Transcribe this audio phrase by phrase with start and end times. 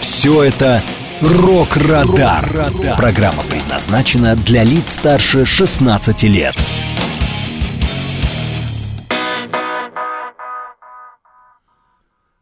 [0.00, 0.82] Все это
[1.20, 2.48] «Рок-Радар».
[2.96, 6.54] Программа предназначена для лиц старше 16 лет.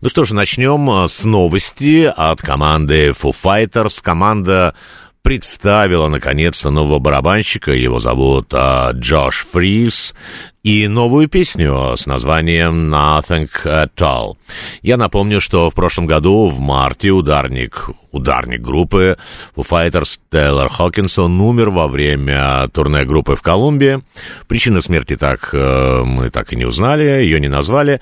[0.00, 4.00] Ну что ж, начнем с новости от команды Foo Fighters.
[4.02, 4.74] Команда
[5.24, 7.72] представила, наконец-то, нового барабанщика.
[7.72, 10.14] Его зовут а, Джош Фрис
[10.62, 14.34] и новую песню с названием Nothing at All.
[14.82, 19.16] Я напомню, что в прошлом году, в марте, ударник, ударник группы
[19.56, 24.02] Foo Fighters Тейлор Хокинсон умер во время турне группы в Колумбии.
[24.46, 28.00] Причину смерти так э, мы так и не узнали, ее не назвали.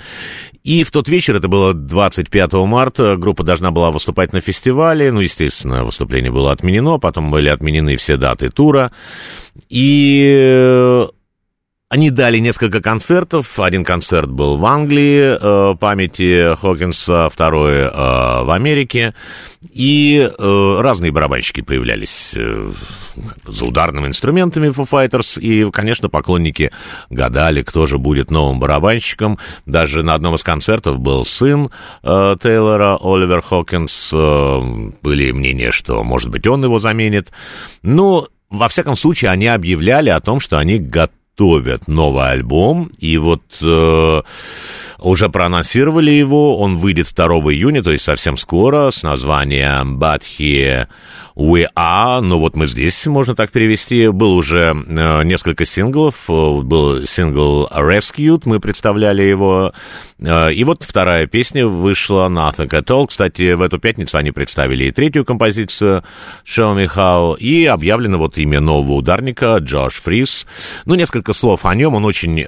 [0.64, 5.10] И в тот вечер, это было 25 марта, группа должна была выступать на фестивале.
[5.10, 8.92] Ну, естественно, выступление было отменено, потом были отменены все даты тура.
[9.68, 11.06] И
[11.92, 13.60] они дали несколько концертов.
[13.60, 19.12] Один концерт был в Англии э, памяти Хокинса, второй э, в Америке.
[19.70, 22.72] И э, разные барабанщики появлялись э,
[23.46, 25.38] за ударными инструментами Foo Fighters.
[25.38, 26.70] И, конечно, поклонники
[27.10, 29.38] гадали, кто же будет новым барабанщиком.
[29.66, 31.68] Даже на одном из концертов был сын
[32.02, 34.12] э, Тейлора, Оливер Хокинс.
[34.14, 34.60] Э,
[35.02, 37.30] были мнения, что, может быть, он его заменит.
[37.82, 43.16] Ну, во всяком случае, они объявляли о том, что они готовы готовят новый альбом, и
[43.18, 44.22] вот э,
[44.98, 50.88] уже проанонсировали его, он выйдет 2 июня, то есть совсем скоро, с названием «But Here
[51.36, 56.32] We Are», ну вот мы здесь, можно так перевести, был уже э, несколько синглов, э,
[56.32, 59.72] был сингл «Rescued», мы представляли его,
[60.20, 64.84] э, и вот вторая песня вышла «Nothing at All», кстати, в эту пятницу они представили
[64.84, 66.04] и третью композицию
[66.44, 70.46] «Show Me How», и объявлено вот имя нового ударника Джош Фрис,
[70.84, 72.44] ну, несколько слов о нем, он очень э,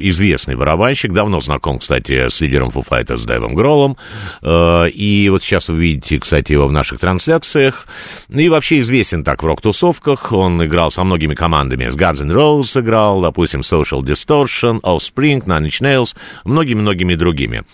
[0.00, 3.96] известный барабанщик, давно знаком, кстати, с лидером Foo Fighters Дэвом Гроллом,
[4.42, 7.83] э, и вот сейчас вы видите, кстати, его в наших трансляциях,
[8.28, 10.32] ну и вообще известен так в рок-тусовках.
[10.32, 11.88] Он играл со многими командами.
[11.88, 17.64] С Guns N' Roses играл, допустим, Social Distortion, Offspring, Nine Inch Nails, многими-многими другими.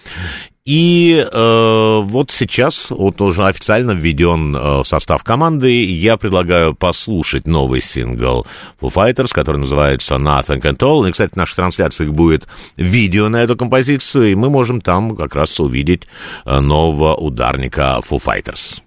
[0.66, 5.84] И э, вот сейчас вот уже официально введен э, в состав команды.
[5.84, 8.46] Я предлагаю послушать новый сингл
[8.80, 11.08] Foo Fighters, который называется Nothing at All.
[11.08, 12.46] И, кстати, в наших трансляциях будет
[12.76, 16.06] видео на эту композицию, и мы можем там как раз увидеть
[16.44, 18.80] э, нового ударника Foo Fighters.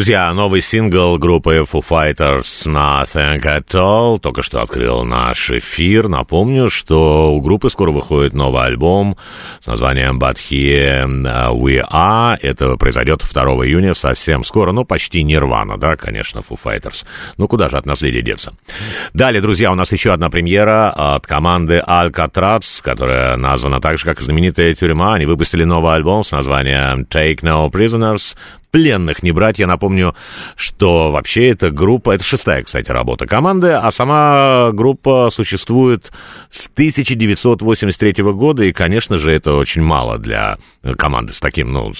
[0.00, 6.08] Друзья, новый сингл группы Foo Fighters Nothing at All только что открыл наш эфир.
[6.08, 9.18] Напомню, что у группы скоро выходит новый альбом
[9.60, 11.04] с названием But Here
[11.52, 12.38] We Are.
[12.40, 17.04] Это произойдет 2 июня, совсем скоро, ну, почти нирвана, да, конечно, Foo Fighters.
[17.36, 18.54] Ну, куда же от наследия деться?
[19.12, 24.22] Далее, друзья, у нас еще одна премьера от команды Alcatraz, которая названа так же, как
[24.22, 25.16] знаменитая тюрьма.
[25.16, 28.34] Они выпустили новый альбом с названием Take No Prisoners
[28.70, 29.58] пленных не брать.
[29.58, 30.14] Я напомню,
[30.56, 36.12] что вообще эта группа, это шестая, кстати, работа команды, а сама группа существует
[36.50, 40.58] с 1983 года, и, конечно же, это очень мало для
[40.96, 41.92] команды с таким, ну,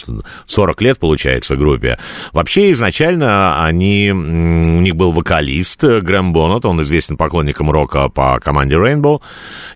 [0.47, 1.99] 40 лет, получается, группе.
[2.33, 8.77] Вообще, изначально они, у них был вокалист Грэм Боннет, он известен поклонникам рока по команде
[8.77, 9.21] Rainbow,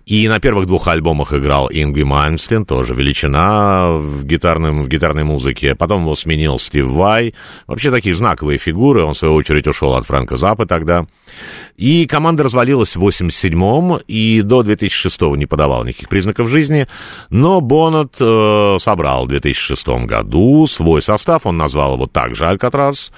[0.05, 5.75] и на первых двух альбомах играл Ингви Майнстин, тоже величина в, гитарном, в гитарной музыке.
[5.75, 7.33] Потом его сменил Стив Вай.
[7.67, 9.03] Вообще такие знаковые фигуры.
[9.03, 11.05] Он, в свою очередь, ушел от Фрэнка Запа тогда.
[11.77, 16.87] И команда развалилась в 87-м и до 2006-го не подавала никаких признаков жизни.
[17.29, 21.45] Но Боннет э, собрал в 2006 году свой состав.
[21.45, 23.11] Он назвал его также «Алькатрас».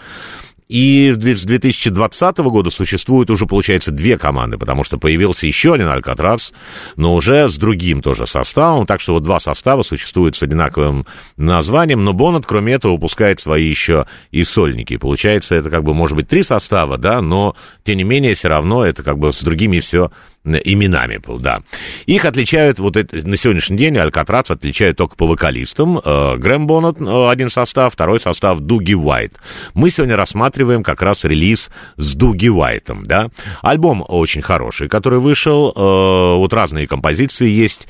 [0.68, 6.54] И с 2020 года существует уже, получается, две команды, потому что появился еще один Алькатрас,
[6.98, 8.86] но уже с другим тоже составом.
[8.86, 11.06] Так что вот два состава существуют с одинаковым
[11.38, 14.98] названием, но Боннет, кроме этого, выпускает свои еще и сольники.
[14.98, 18.86] Получается, это как бы, может быть, три состава, да, но, тем не менее, все равно
[18.86, 20.12] это как бы с другими все
[20.56, 21.62] именами был, да.
[22.06, 26.00] Их отличают, вот это, на сегодняшний день Алькатрас отличают только по вокалистам.
[26.00, 29.34] Э, Грэм Боннет э, один состав, второй состав Дуги Уайт.
[29.74, 33.30] Мы сегодня рассматриваем как раз релиз с Дуги Уайтом, да.
[33.62, 35.74] Альбом очень хороший, который вышел.
[35.75, 37.88] Э, вот разные композиции есть.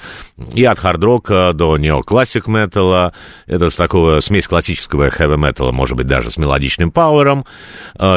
[0.53, 3.13] И от хард-рока до неоклассик металла.
[3.45, 7.45] Это с такого смесь классического хэви-металла, может быть, даже с мелодичным пауэром.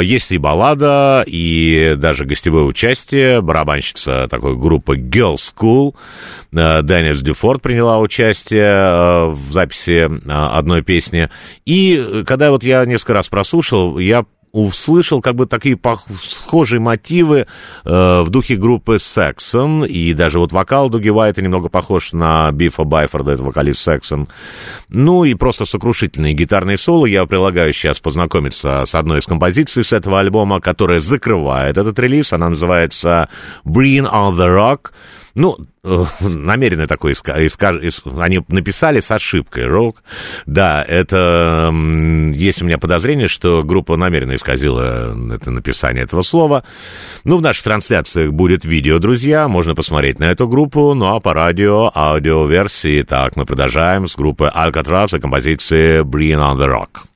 [0.02, 3.40] Есть и баллада, и даже гостевое участие.
[3.40, 5.94] Барабанщица такой группы Girl School.
[6.52, 11.28] Э, Деннис Дюфорд приняла участие э, в записи э, одной песни.
[11.66, 17.46] И когда вот я несколько раз прослушал, я услышал как бы такие пох- схожие мотивы
[17.84, 22.84] э, в духе группы Saxon, и даже вот вокал Дуги Уайта немного похож на Бифа
[22.84, 24.28] Байфорда, это вокалист Saxon.
[24.88, 27.06] Ну и просто сокрушительные гитарные соло.
[27.06, 32.32] Я прилагаю сейчас познакомиться с одной из композиций с этого альбома, которая закрывает этот релиз.
[32.32, 33.28] Она называется
[33.64, 34.92] Bring on the Rock.
[35.40, 40.02] Ну, э, намеренно такой иска- иска- ис- они написали с ошибкой рок.
[40.44, 41.72] Да, это
[42.34, 46.62] есть у меня подозрение, что группа намеренно исказила это написание этого слова.
[47.24, 51.32] Ну, в наших трансляциях будет видео, друзья, можно посмотреть на эту группу, ну а по
[51.32, 57.09] радио, аудиоверсии, так, мы продолжаем с группы Alcatraz композиции Bring on the Rock.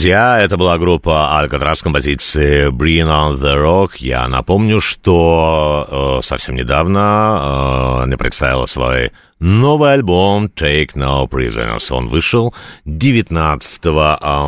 [0.00, 3.96] Друзья, это была группа Alcatraz с композицией Bring on the Rock.
[3.98, 11.94] Я напомню, что э, совсем недавно э, не представила свой новый альбом Take No Prisoners.
[11.94, 12.54] Он вышел
[12.86, 13.84] 19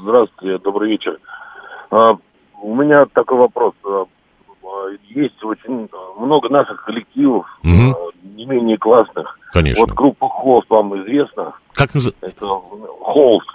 [0.00, 1.18] Здравствуйте, добрый вечер.
[2.60, 3.74] А, у меня такой вопрос.
[3.84, 4.04] А,
[4.64, 5.88] а, Есть очень
[6.18, 9.38] много наших коллективов, а, не менее классных.
[9.52, 9.84] Конечно.
[9.86, 11.54] Вот группа Холст вам известна.
[11.74, 12.26] Как называется?
[12.26, 13.48] Это Холст.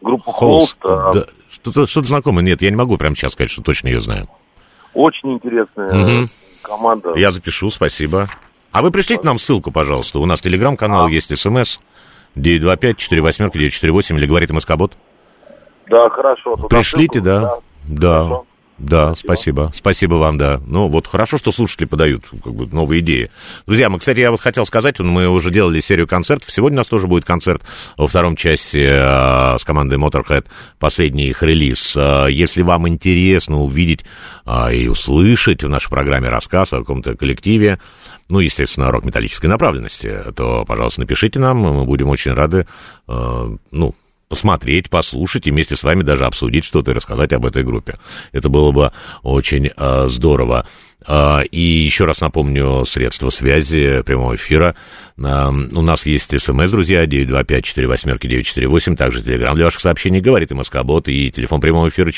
[0.00, 0.76] Группа Холст.
[0.84, 1.24] а, Да.
[1.50, 2.44] Что-то, что-то знакомое.
[2.44, 4.28] Нет, я не могу прямо сейчас сказать, что точно ее знаю.
[4.94, 6.26] Очень интересная Мгм.
[6.62, 7.14] команда.
[7.16, 8.28] Я запишу, спасибо.
[8.72, 10.20] А вы пришлите нам ссылку, пожалуйста.
[10.20, 11.78] У нас телеграм-канал есть, смс.
[12.36, 14.92] 925-48-948 или говорит МСК-бот.
[15.90, 16.54] Да, хорошо.
[16.56, 17.54] Туда Пришлите, ссылку, да.
[17.88, 18.24] Да.
[18.24, 18.46] Хорошо.
[18.78, 19.70] Да, спасибо.
[19.74, 20.58] Спасибо вам, да.
[20.66, 23.30] Ну, вот хорошо, что слушатели подают как бы, новые идеи.
[23.66, 26.50] Друзья, мы, кстати, я вот хотел сказать, мы уже делали серию концертов.
[26.50, 27.62] Сегодня у нас тоже будет концерт
[27.98, 30.46] во втором части э, с командой Motorhead,
[30.78, 31.94] последний их релиз.
[31.94, 34.06] Э, если вам интересно увидеть
[34.46, 37.80] э, и услышать в нашей программе рассказ о каком-то коллективе,
[38.30, 42.66] ну, естественно, рок-металлической направленности, то, пожалуйста, напишите нам, мы будем очень рады,
[43.08, 43.94] э, ну,
[44.30, 47.98] посмотреть, послушать и вместе с вами даже обсудить что-то и рассказать об этой группе.
[48.30, 50.66] Это было бы очень э, здорово.
[51.06, 54.76] Э, и еще раз напомню средства связи прямого эфира.
[55.20, 61.60] У нас есть смс, друзья, 925-48-948, также телеграмм для ваших сообщений, говорит МСК-бот, и телефон
[61.60, 62.08] прямого эфира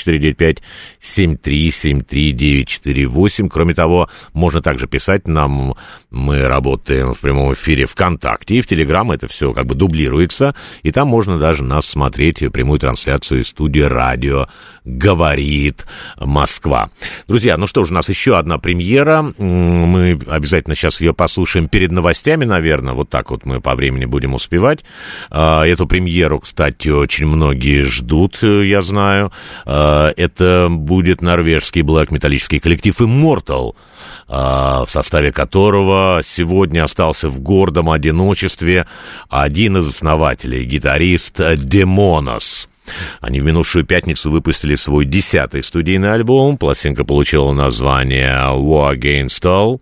[1.03, 3.49] 495-7373-948.
[3.49, 5.75] Кроме того, можно также писать нам,
[6.13, 10.93] мы работаем в прямом эфире ВКонтакте, и в Телеграм это все как бы дублируется, и
[10.93, 14.47] там можно даже нас смотреть, прямую трансляцию из студии радио
[14.85, 15.87] «Говорит
[16.19, 16.91] Москва».
[17.27, 21.91] Друзья, ну что ж, у нас еще одна премьера, мы обязательно сейчас ее послушаем перед
[21.91, 24.83] новостями, наверное, вот так вот мы по времени будем успевать.
[25.31, 29.31] А, Эту премьеру, кстати, очень многие ждут, э, я знаю.
[29.67, 33.75] А, Это будет норвежский блэк-металлический коллектив Immortal,
[34.27, 38.87] а, в составе которого сегодня остался в гордом одиночестве
[39.29, 42.69] один из основателей, гитарист Демонос.
[43.21, 46.57] Они в минувшую пятницу выпустили свой десятый студийный альбом.
[46.59, 49.81] Пластинка получила название War Against All.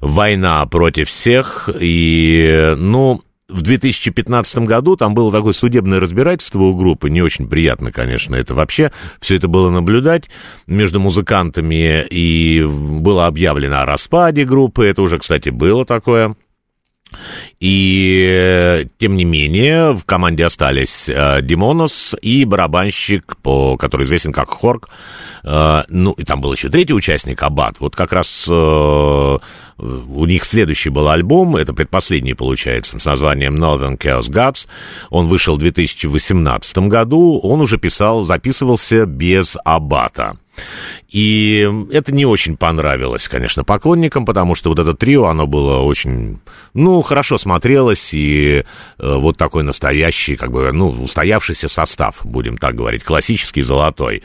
[0.00, 1.68] Война против всех.
[1.80, 7.92] И, ну, в 2015 году там было такое судебное разбирательство у группы, не очень приятно,
[7.92, 10.28] конечно, это вообще, все это было наблюдать
[10.66, 16.36] между музыкантами, и было объявлено о распаде группы, это уже, кстати, было такое.
[17.60, 24.32] И, э, тем не менее, в команде остались э, Димонос и барабанщик, по, который известен
[24.32, 24.88] как Хорк.
[25.44, 27.80] Э, ну, и там был еще третий участник, Аббат.
[27.80, 28.52] Вот как раз э,
[29.78, 34.66] у них следующий был альбом, это предпоследний, получается, с названием Northern Chaos Gods.
[35.10, 40.36] Он вышел в 2018 году, он уже писал, записывался без Аббата.
[41.08, 46.40] И это не очень понравилось, конечно, поклонникам, потому что вот это трио, оно было очень,
[46.74, 48.64] ну, хорошо смотрелось, и
[48.98, 54.22] э, вот такой настоящий, как бы, ну, устоявшийся состав, будем так говорить, классический, золотой.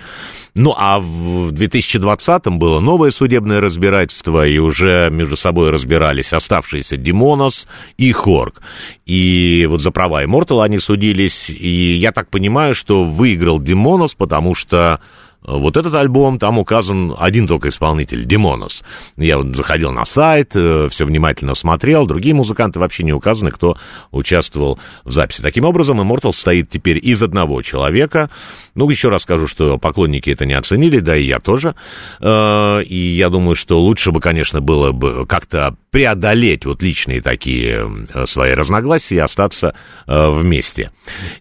[0.55, 7.67] Ну, а в 2020-м было новое судебное разбирательство, и уже между собой разбирались оставшиеся Димонос
[7.97, 8.61] и Хорк.
[9.05, 14.53] И вот за права Immortal они судились, и я так понимаю, что выиграл Димонос, потому
[14.53, 14.99] что
[15.45, 18.83] вот этот альбом, там указан один только исполнитель, Демонос.
[19.17, 23.77] Я вот заходил на сайт, все внимательно смотрел, другие музыканты вообще не указаны, кто
[24.11, 25.41] участвовал в записи.
[25.41, 28.29] Таким образом, Immortal стоит теперь из одного человека.
[28.75, 31.75] Ну, еще раз скажу, что поклонники это не оценили, да и я тоже.
[32.19, 37.87] Э, И я думаю, что лучше бы, конечно, было бы как-то преодолеть вот личные такие
[38.13, 39.75] э, свои разногласия и остаться
[40.07, 40.91] э, вместе.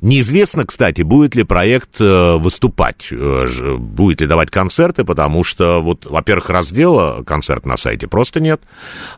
[0.01, 3.47] Неизвестно, кстати, будет ли проект э, выступать, э,
[3.93, 8.61] будет ли давать концерты, потому что, вот, во-первых, раздела концерт на сайте просто нет,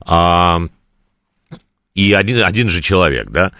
[0.04, 0.62] а,
[1.94, 3.52] и один, один же человек, да?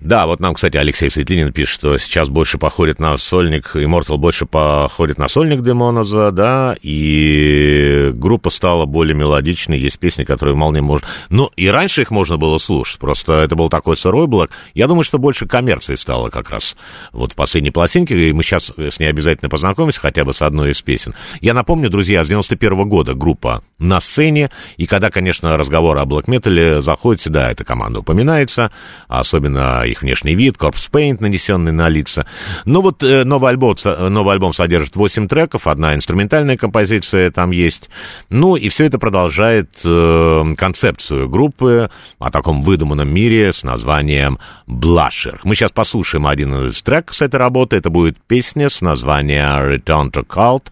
[0.00, 4.46] Да, вот нам, кстати, Алексей Светлинин пишет, что сейчас больше походит на сольник, Immortal больше
[4.46, 11.08] походит на сольник Демоноза, да, и группа стала более мелодичной, есть песни, которые вполне можно...
[11.28, 14.50] Ну, и раньше их можно было слушать, просто это был такой сырой блок.
[14.74, 16.76] Я думаю, что больше коммерции стало как раз
[17.12, 20.70] вот в последней пластинке, и мы сейчас с ней обязательно познакомимся хотя бы с одной
[20.70, 21.14] из песен.
[21.40, 26.80] Я напомню, друзья, с 91 года группа на сцене, и когда, конечно, разговор о блэк-метале
[26.80, 28.70] заходит, да, эта команда упоминается,
[29.08, 32.26] особенно их внешний вид, корпус пейнт, нанесенный на лица.
[32.64, 37.50] Но вот э, новый, альбом, со- новый альбом содержит 8 треков, одна инструментальная композиция там
[37.50, 37.88] есть.
[38.28, 44.38] Ну, и все это продолжает э, концепцию группы о таком выдуманном мире с названием
[44.68, 45.38] «Blusher».
[45.44, 47.76] Мы сейчас послушаем один из треков с этой работы.
[47.76, 50.68] Это будет песня с названием «Return to Cult».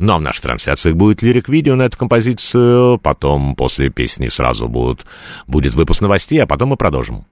[0.00, 2.98] Ну, а в наших трансляциях будет лирик-видео на эту композицию.
[2.98, 5.04] Потом, после песни, сразу будут,
[5.46, 7.24] будет выпуск новостей, а потом мы продолжим.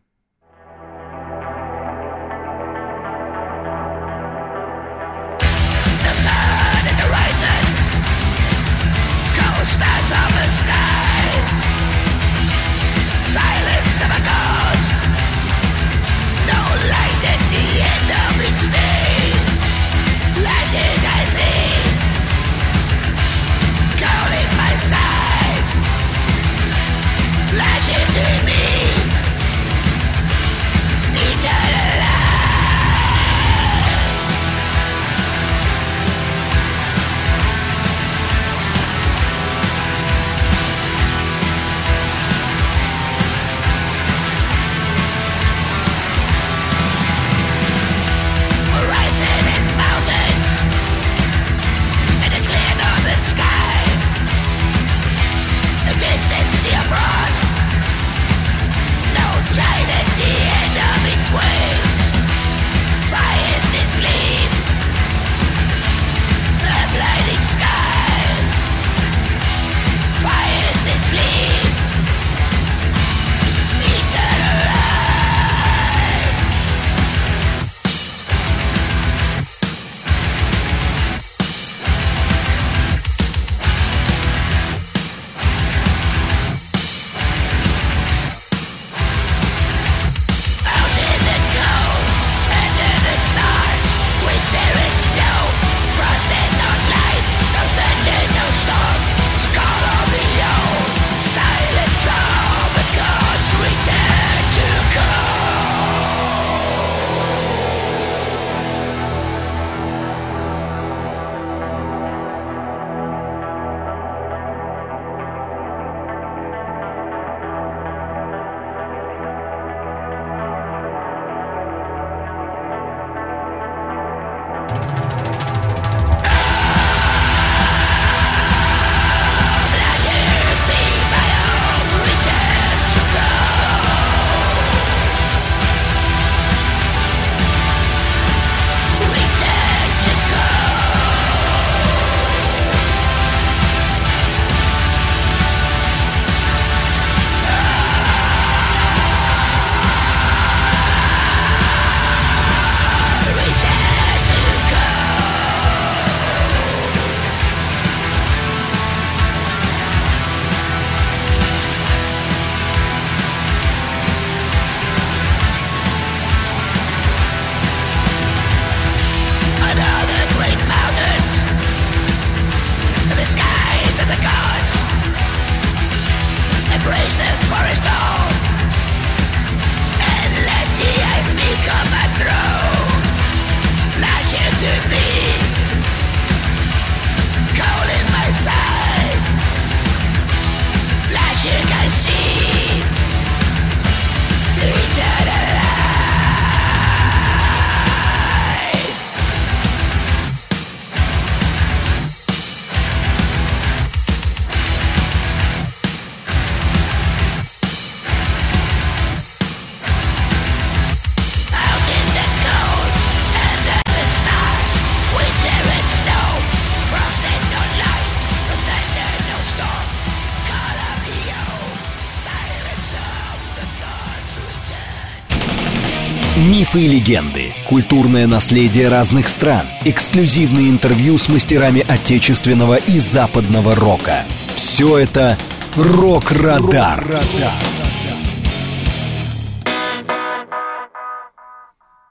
[227.79, 234.25] Культурное наследие разных стран, эксклюзивные интервью с мастерами отечественного и западного рока.
[234.57, 235.37] Все это
[235.77, 237.21] «Рок-Радар».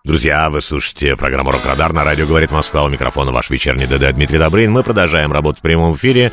[0.06, 2.86] Друзья, вы слушаете программу «Рок-Радар» на радио «Говорит Москва».
[2.86, 4.72] У микрофона ваш вечерний ДД Дмитрий Добрын.
[4.72, 6.32] Мы продолжаем работать в прямом эфире.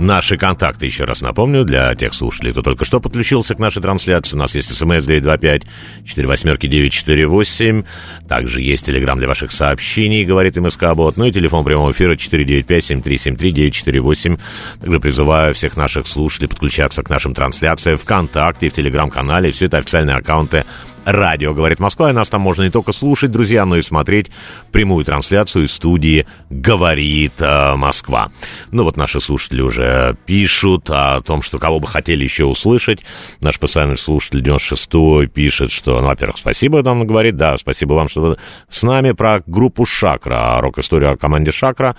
[0.00, 4.34] Наши контакты, еще раз напомню, для тех слушателей, кто только что подключился к нашей трансляции.
[4.34, 5.64] У нас есть смс 925
[6.06, 7.84] 48 948.
[8.26, 11.18] Также есть телеграм для ваших сообщений, говорит МСК Бот.
[11.18, 14.40] Ну и телефон прямого эфира 495-7373-948.
[14.80, 19.50] Также призываю всех наших слушателей подключаться к нашим трансляциям ВКонтакте, в Телеграм-канале.
[19.50, 20.64] Все это официальные аккаунты
[21.04, 24.30] радио «Говорит Москва», и нас там можно не только слушать, друзья, но и смотреть
[24.72, 28.30] прямую трансляцию из студии «Говорит э, Москва».
[28.70, 33.00] Ну вот наши слушатели уже пишут о том, что кого бы хотели еще услышать.
[33.40, 38.20] Наш постоянный слушатель 96-й пишет, что, ну, во-первых, спасибо нам говорит, да, спасибо вам, что
[38.20, 38.36] вы
[38.68, 41.96] с нами, про группу «Шакра», рок-историю о команде «Шакра».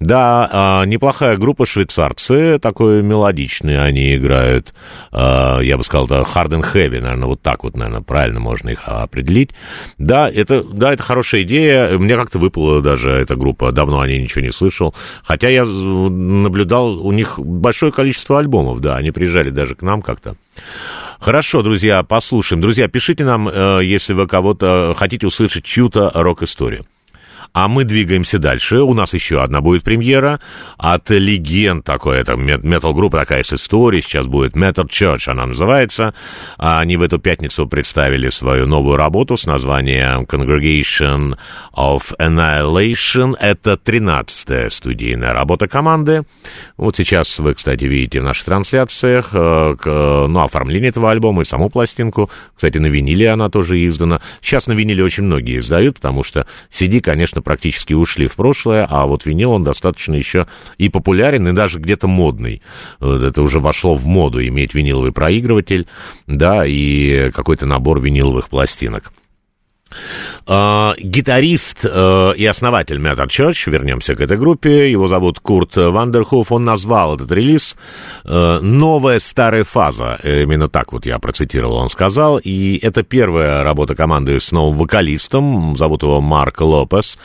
[0.00, 4.74] Да, э, неплохая группа швейцарцы, такой мелодичный они играют,
[5.12, 8.68] э, я бы сказал, это hard and heavy, наверное, вот так вот, наверное, правильно можно
[8.68, 9.50] их определить.
[9.98, 11.98] Да, это, да, это хорошая идея.
[11.98, 13.72] Мне как-то выпала даже эта группа.
[13.72, 14.94] Давно о ней ничего не слышал.
[15.24, 18.96] Хотя я наблюдал у них большое количество альбомов, да.
[18.96, 20.36] Они приезжали даже к нам как-то.
[21.18, 22.60] Хорошо, друзья, послушаем.
[22.60, 26.84] Друзья, пишите нам, э, если вы кого-то хотите услышать чью-то рок-историю.
[27.54, 28.80] А мы двигаемся дальше.
[28.80, 30.40] У нас еще одна будет премьера
[30.76, 32.18] от легенд такой.
[32.18, 34.02] Это метал-группа такая с историей.
[34.02, 36.14] Сейчас будет Metal Church, она называется.
[36.58, 41.38] Они в эту пятницу представили свою новую работу с названием Congregation
[41.76, 43.36] of Annihilation.
[43.38, 46.24] Это 13-я студийная работа команды.
[46.76, 51.70] Вот сейчас вы, кстати, видите в наших трансляциях э, ну, оформление этого альбома и саму
[51.70, 52.28] пластинку.
[52.56, 54.20] Кстати, на виниле она тоже издана.
[54.40, 59.06] Сейчас на виниле очень многие издают, потому что CD, конечно, практически ушли в прошлое, а
[59.06, 60.46] вот винил, он достаточно еще
[60.78, 62.62] и популярен, и даже где-то модный.
[63.00, 65.86] Это уже вошло в моду, иметь виниловый проигрыватель,
[66.26, 69.12] да, и какой-то набор виниловых пластинок.
[70.46, 76.52] А, гитарист э, и основатель Metal Church, вернемся к этой группе, его зовут Курт Вандерхоф,
[76.52, 77.76] он назвал этот релиз
[78.24, 83.62] э, «Новая старая фаза», Э, именно так вот я процитировал, он сказал, и это первая
[83.62, 87.18] работа команды с новым вокалистом, зовут его Марк Лопес,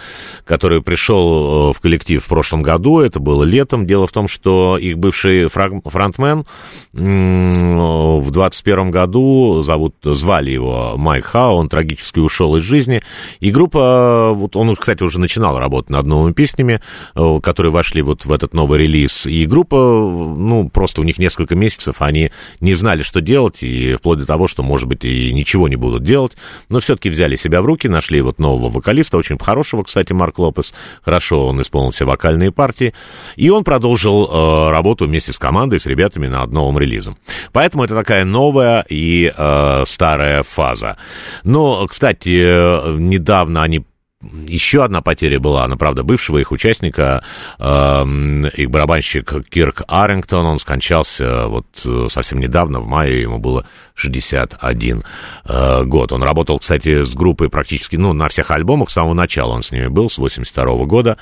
[0.45, 4.97] который пришел в коллектив в прошлом году, это было летом, дело в том, что их
[4.97, 6.45] бывший фронтмен
[6.93, 13.01] в 21 году, зовут, звали его Майк Ха, он трагически ушел из жизни,
[13.39, 16.81] и группа, вот он, кстати, уже начинал работать над новыми песнями,
[17.15, 21.55] э, которые вошли вот в этот новый релиз, и группа, ну, просто у них несколько
[21.55, 25.67] месяцев, они не знали, что делать, и вплоть до того, что, может быть, и ничего
[25.67, 26.33] не будут делать,
[26.69, 30.73] но все-таки взяли себя в руки, нашли вот нового вокалиста, очень хорошего, кстати, Марк Лопес,
[31.01, 32.93] хорошо он исполнил все вокальные партии,
[33.35, 37.17] и он продолжил э, работу вместе с командой, с ребятами над новым релизом.
[37.51, 40.97] Поэтому это такая новая и э, старая фаза.
[41.43, 43.85] Но, кстати, э, недавно они
[44.21, 47.23] еще одна потеря была, она, правда, бывшего их участника,
[47.57, 53.65] эм, их барабанщик Кирк Арингтон, он скончался вот э, совсем недавно, в мае, ему было
[53.95, 55.03] 61
[55.45, 56.11] э, год.
[56.11, 59.71] Он работал, кстати, с группой практически, ну, на всех альбомах с самого начала он с
[59.71, 61.17] ними был, с 82 года.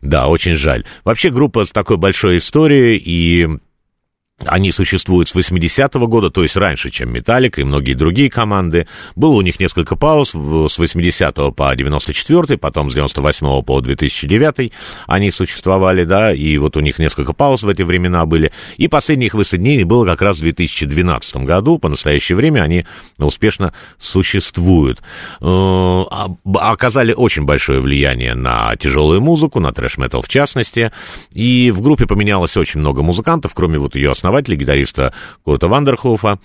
[0.00, 0.84] Да, очень жаль.
[1.02, 3.48] Вообще группа с такой большой историей, и
[4.44, 8.86] они существуют с 80-го года, то есть раньше, чем Металлика и многие другие команды.
[9.16, 14.72] Было у них несколько пауз с 80 по 94 потом с 98 по 2009
[15.06, 18.52] они существовали, да, и вот у них несколько пауз в эти времена были.
[18.76, 21.78] И последнее их воссоединение было как раз в 2012 году.
[21.78, 22.86] По настоящее время они
[23.18, 25.00] успешно существуют.
[25.40, 30.92] Э, а- Оказали очень большое влияние на тяжелую музыку, на трэш-метал в частности.
[31.32, 35.12] И в группе поменялось очень много музыкантов, кроме вот ее основателя, гитариста
[35.42, 36.38] Курта Вандерхофа.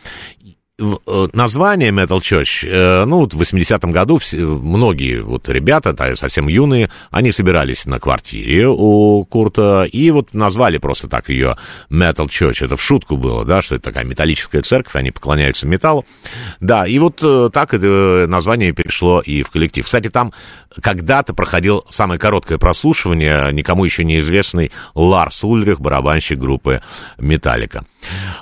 [0.79, 6.89] Э, Название Metal Church, э, ну, в 80-м году многие вот ребята, да, совсем юные,
[7.11, 11.57] они собирались на квартире у Курта и вот назвали просто так ее
[11.91, 12.65] Metal Church.
[12.65, 16.07] Это в шутку было, да, что это такая металлическая церковь, они поклоняются металлу.
[16.59, 19.85] Да, и вот э, так это название перешло и в коллектив.
[19.85, 20.33] Кстати, там
[20.81, 26.81] когда-то проходил самое короткое прослушивание, никому еще неизвестный Ларс Ульрих, барабанщик группы
[27.19, 27.85] Металлика.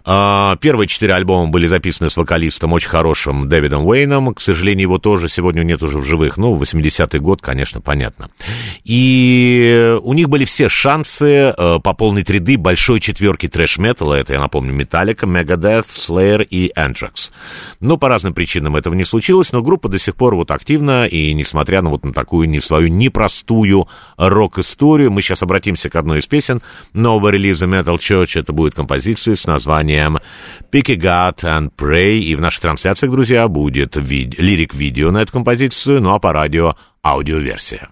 [0.05, 4.33] А, Первые четыре альбома были записаны с вокалистом очень хорошим Дэвидом Уэйном.
[4.33, 6.37] К сожалению, его тоже сегодня нет уже в живых.
[6.37, 8.29] Ну, 80-й год, конечно, понятно.
[8.83, 14.15] И у них были все шансы э, пополнить ряды большой четверки трэш-металла.
[14.15, 17.31] Это, я напомню, Металлика, Megadeth, Slayer и Anthrax.
[17.79, 21.33] Но по разным причинам этого не случилось, но группа до сих пор вот активна, и
[21.33, 26.27] несмотря на вот на такую не свою непростую рок-историю, мы сейчас обратимся к одной из
[26.27, 26.61] песен
[26.93, 28.39] нового релиза Metal Church.
[28.39, 30.17] Это будет композиция с названием
[30.71, 32.19] Picky God and Pray.
[32.19, 36.75] И в наших трансляциях, друзья, будет вид- лирик-видео на эту композицию, ну а по радио
[37.03, 37.89] аудиоверсия.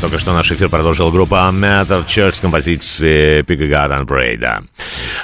[0.00, 4.36] Только что наш эфир продолжила группа Matter Church с композицией Pick a God and Pray,
[4.36, 4.62] да.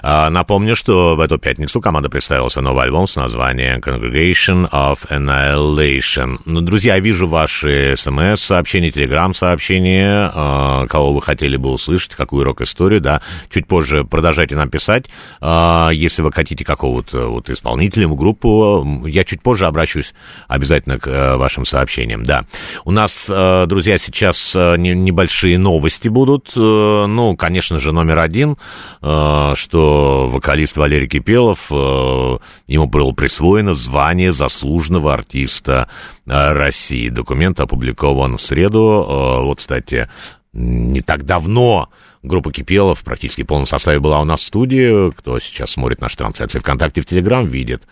[0.02, 5.08] А, напомню, что в эту пятницу команда представила свой новый альбом с названием Congregation of
[5.08, 6.40] Annihilation.
[6.44, 13.22] Ну, друзья, вижу ваши смс-сообщения, телеграм-сообщения, а, кого вы хотели бы услышать, какую рок-историю, да.
[13.50, 15.06] Чуть позже продолжайте нам писать.
[15.40, 20.12] А, если вы хотите какого-то вот исполнителя, группу, я чуть позже обращусь
[20.48, 22.44] обязательно к э, вашим сообщениям, да.
[22.84, 26.52] У нас, э, друзья, сейчас э, не- небольшие новости будут.
[26.54, 28.56] Ну, конечно же, номер один,
[29.00, 29.87] что
[30.26, 35.88] вокалист Валерий Кипелов, э, ему было присвоено звание заслуженного артиста
[36.26, 37.08] э, России.
[37.08, 39.06] Документ опубликован в среду.
[39.08, 40.08] Э, Вот, кстати,
[40.52, 41.88] не так давно
[42.22, 45.10] группа Кипелов практически в полном составе была у нас в студии.
[45.12, 47.84] Кто сейчас смотрит наши трансляции ВКонтакте, в Телеграм, видит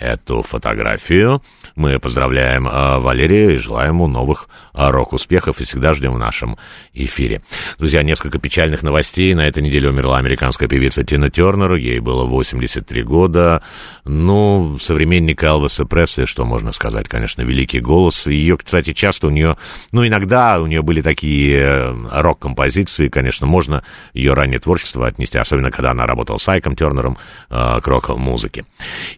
[0.00, 1.42] эту фотографию.
[1.76, 6.56] Мы поздравляем э, Валерия и желаем ему новых э, рок-успехов и всегда ждем в нашем
[6.94, 7.42] эфире.
[7.78, 9.34] Друзья, несколько печальных новостей.
[9.34, 11.74] На этой неделе умерла американская певица Тина Тернер.
[11.74, 13.62] Ей было 83 года.
[14.04, 18.26] Ну, современник Элвиса Пресли, что можно сказать, конечно, великий голос.
[18.26, 19.58] Ее, кстати, часто у нее,
[19.92, 23.84] ну, иногда у нее были такие э, рок-композиции, конечно, можно
[24.14, 28.64] ее раннее творчество отнести, особенно когда она работала с Айком Тернером к рок-музыке.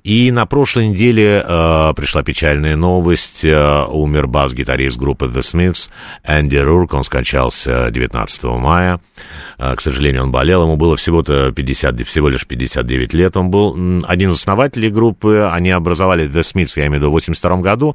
[0.03, 3.44] И на прошлой неделе э, пришла печальная новость.
[3.44, 5.90] Э, умер бас-гитарист группы The Smiths
[6.26, 6.94] Энди Рурк.
[6.94, 8.98] Он скончался 19 мая.
[9.58, 10.62] Э, к сожалению, он болел.
[10.62, 13.36] Ему было всего-то 50, всего лишь 59 лет.
[13.36, 15.46] Он был один из основателей группы.
[15.52, 17.94] Они образовали The Smiths, я имею в виду, в 82 году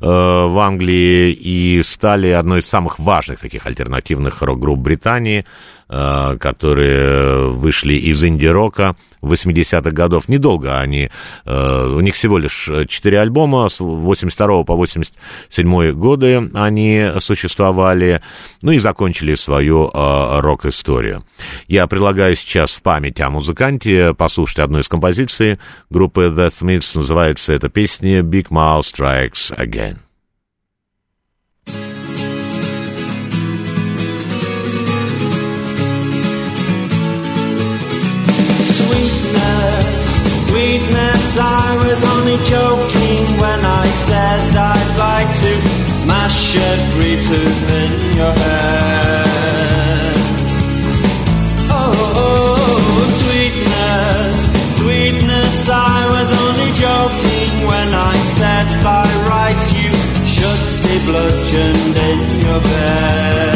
[0.00, 5.46] э, в Англии и стали одной из самых важных таких альтернативных рок-групп Британии
[5.88, 10.28] э, которые вышли из инди-рока 80-х годов.
[10.28, 11.10] Недолго они,
[11.44, 18.22] э, у них всего лишь 4 альбома, с 82 по 87 годы они существовали,
[18.62, 21.24] ну и закончили свою э, рок-историю.
[21.68, 25.58] Я предлагаю сейчас в память о музыканте послушать одну из композиций
[25.90, 29.98] группы The Smiths, называется эта песня «Big Mouth Strikes Again».
[38.76, 39.85] Sweetness,
[41.38, 45.52] I was only joking when I said I'd like to
[46.06, 50.16] mash every tooth in your head.
[51.68, 54.36] Oh, sweetness,
[54.80, 59.92] sweetness, I was only joking when I said by rights you
[60.24, 63.55] should be bludgeoned in your bed.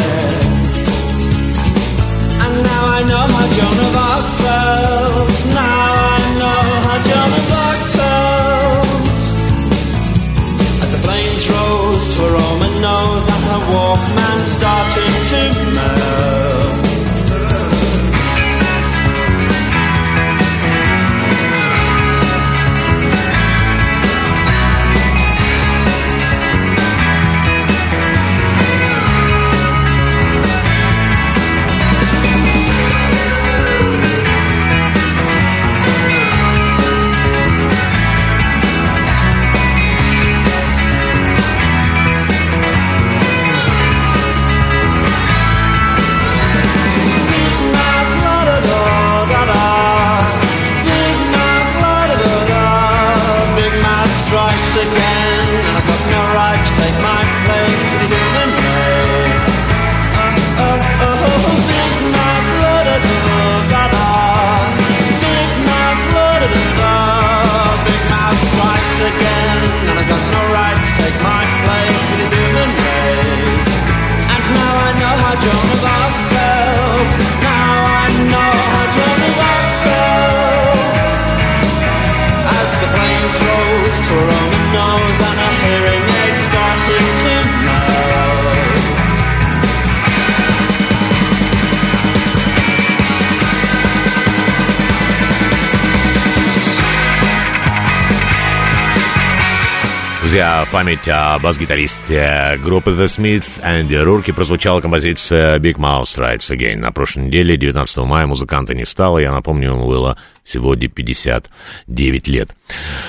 [100.40, 106.50] Друзья, в память о бас-гитаристе группы The Smiths Энди Рурки прозвучала композиция Big Mouth Strikes
[106.50, 106.76] Again.
[106.76, 109.18] На прошлой неделе, 19 мая, музыканта не стало.
[109.18, 110.16] Я напомню, ему было
[110.50, 112.50] сегодня 59 лет.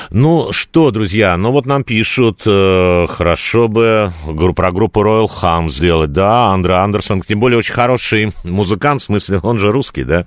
[0.10, 4.12] Ну что, друзья, ну вот нам пишут, э, хорошо бы
[4.56, 9.40] про группу Royal Hum сделать, да, Андре Андерсон, тем более очень хороший музыкант, в смысле,
[9.44, 10.26] он же русский, да,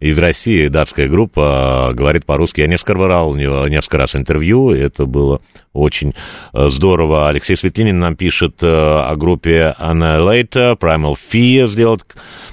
[0.00, 2.60] из России, датская группа, э, говорит по-русски.
[2.62, 5.40] Я несколько брал у него несколько раз интервью, это было
[5.72, 6.14] очень
[6.52, 7.28] э, здорово.
[7.28, 12.00] Алексей Светлинин нам пишет э, о группе Annihilator, Primal Fear сделать,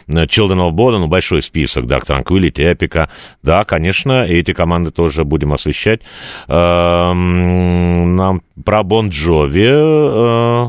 [0.08, 3.10] Children of Bodom, ну, большой список, Dark Tranquility, Epica.
[3.42, 6.02] Да, конечно, эти команды тоже будем освещать.
[6.48, 10.68] Эм, Нам про Бон Джови э,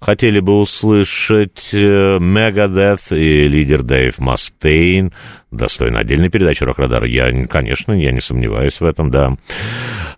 [0.00, 5.12] хотели бы услышать э, Megadeth и лидер Дэйв Мастейн.
[5.50, 7.04] Достойно отдельной передачи «Рок-радар».
[7.04, 9.36] Я, конечно, я не сомневаюсь в этом, да.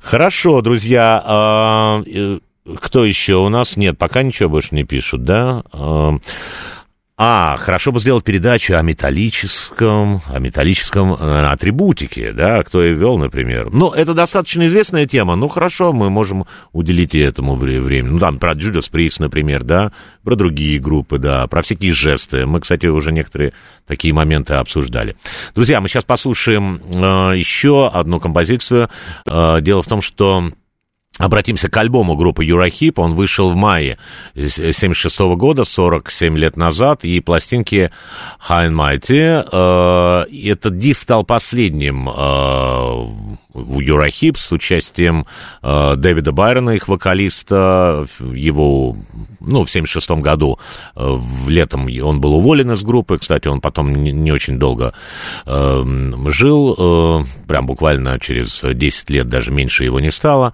[0.01, 2.03] Хорошо, друзья.
[2.07, 2.39] э,
[2.83, 3.77] Кто еще у нас?
[3.77, 5.63] Нет, пока ничего больше не пишут, да?
[7.19, 13.17] А, хорошо бы сделать передачу о металлическом, о металлическом э, атрибутике, да, кто ее вел,
[13.17, 13.71] например.
[13.73, 18.11] Ну, это достаточно известная тема, ну, хорошо, мы можем уделить и этому вре- время.
[18.11, 19.93] Ну, там, про Judas Priest, например, да,
[20.25, 22.45] про другие группы, да, про всякие жесты.
[22.45, 23.55] Мы, кстати, уже некоторые
[23.87, 25.17] такие моменты обсуждали.
[25.55, 28.91] Друзья, мы сейчас послушаем э, еще одну композицию.
[29.27, 30.51] Э, дело в том, что
[31.19, 32.99] Обратимся к альбому группы Юрахип.
[32.99, 33.99] Он вышел в мае
[34.35, 37.91] 76 года, 47 лет назад, и пластинки
[38.49, 39.45] and Mighty.
[39.51, 43.07] э, Этот диск стал последним э,
[43.57, 45.27] в Юрахип с участием
[45.63, 48.07] э, Дэвида Байрона, их вокалиста.
[48.21, 48.97] Его,
[49.41, 50.59] ну, в 76 году,
[50.95, 53.19] э, в летом он был уволен из группы.
[53.19, 54.93] Кстати, он потом не, не очень долго
[55.47, 55.85] э,
[56.29, 60.53] жил, э, прям буквально через 10 лет даже меньше его не стало.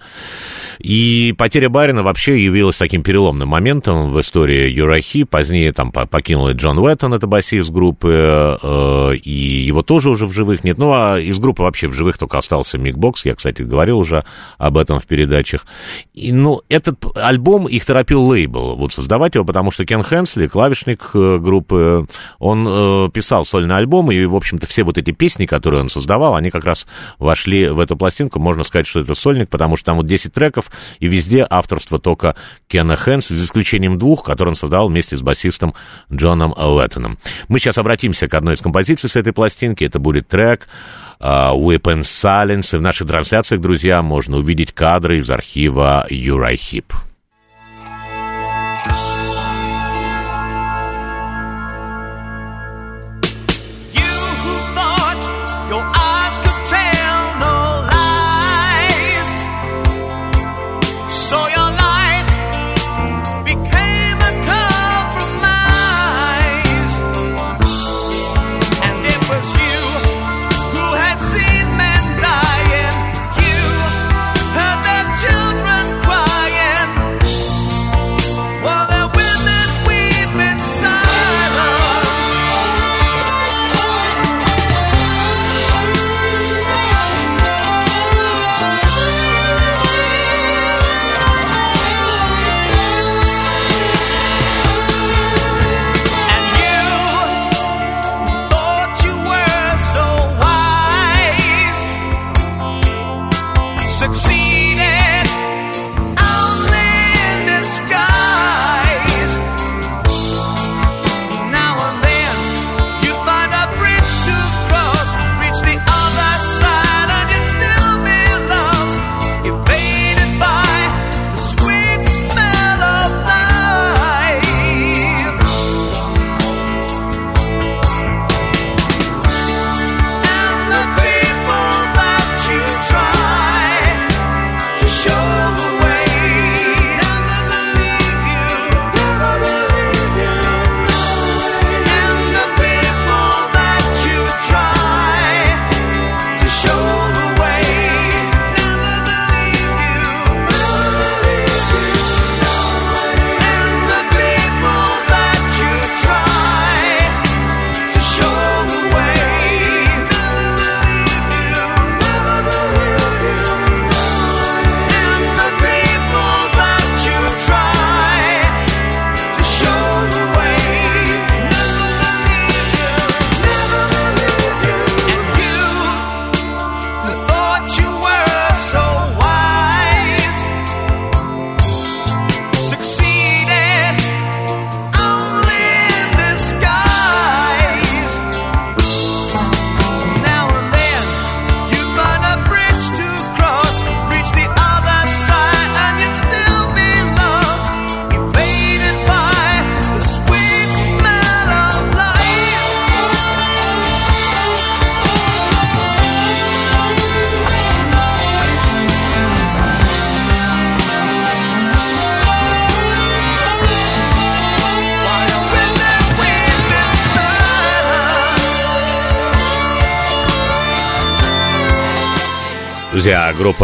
[0.79, 5.23] И потеря Барина вообще явилась таким переломным моментом в истории Юрахи.
[5.23, 10.27] Позднее там по- покинул и Джон Уэттон, это басист группы, э, и его тоже уже
[10.27, 10.77] в живых нет.
[10.77, 13.25] Ну, а из группы вообще в живых только остался Мик Бокс.
[13.25, 14.23] Я, кстати, говорил уже
[14.57, 15.65] об этом в передачах.
[16.13, 21.11] И, ну, этот альбом их торопил лейбл вот создавать его, потому что Кен Хенсли, клавишник
[21.13, 22.07] э, группы,
[22.39, 26.35] он э, писал сольный альбом, и, в общем-то, все вот эти песни, которые он создавал,
[26.35, 26.87] они как раз
[27.19, 28.39] вошли в эту пластинку.
[28.39, 32.35] Можно сказать, что это сольник, потому что там вот 10 треков, и везде авторство только
[32.67, 35.73] Кена Хэнс, за исключением двух, которые он создал вместе с басистом
[36.11, 37.17] Джоном Уэттоном.
[37.47, 39.83] Мы сейчас обратимся к одной из композиций с этой пластинки.
[39.83, 40.67] Это будет трек
[41.23, 42.75] Weapon Silence.
[42.75, 46.57] И в наших трансляциях, друзья, можно увидеть кадры из архива Юрай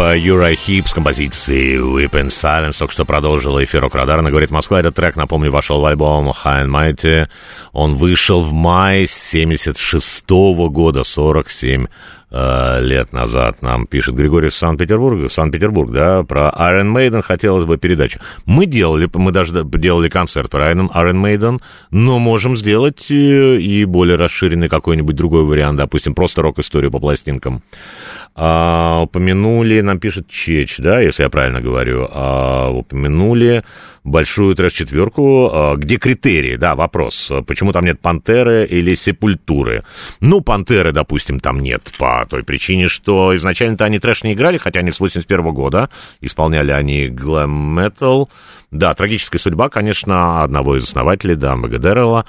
[0.00, 4.18] группа Uriah Heep с композицией and Silence только что продолжила эфир Радар.
[4.18, 7.28] Она говорит, Москва, этот трек, напомню, вошел в альбом High and Mighty.
[7.72, 11.88] Он вышел в мае 76 года, 47 э,
[12.80, 13.62] лет назад.
[13.62, 18.20] Нам пишет Григорий из Санкт-Петербурга, Санкт-Петербург, да, про Iron Maiden хотелось бы передачу.
[18.44, 21.60] Мы делали, мы даже делали концерт про Iron, Iron Maiden,
[21.90, 27.62] но можем сделать э, и более расширенный какой-нибудь другой вариант, допустим, просто рок-историю по пластинкам.
[28.34, 33.64] А, упомянули, нам пишет Чеч, да, если я правильно говорю, а, упомянули
[34.04, 39.84] большую трэш-четверку, а, где критерии, да, вопрос, почему там нет Пантеры или Сепультуры?
[40.20, 44.80] Ну, Пантеры, допустим, там нет по той причине, что изначально-то они трэш не играли, хотя
[44.80, 45.90] они с 81 года,
[46.20, 48.28] исполняли они глэм-метал,
[48.70, 52.24] да, трагическая судьба, конечно, одного из основателей, да, Магадерова,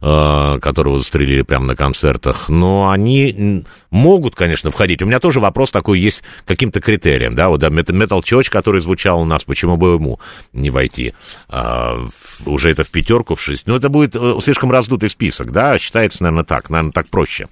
[0.00, 5.02] э, которого застрелили прямо на концертах, но они могут, конечно, входить.
[5.02, 9.20] У меня тоже вопрос такой есть каким-то критериям, да, вот, да, Metal Church, который звучал
[9.20, 10.18] у нас, почему бы ему
[10.52, 11.14] не войти?
[11.48, 12.06] А,
[12.44, 13.68] уже это в пятерку, в шесть.
[13.68, 17.46] Ну, это будет э, слишком раздутый список, да, считается, наверное, так, наверное, так проще.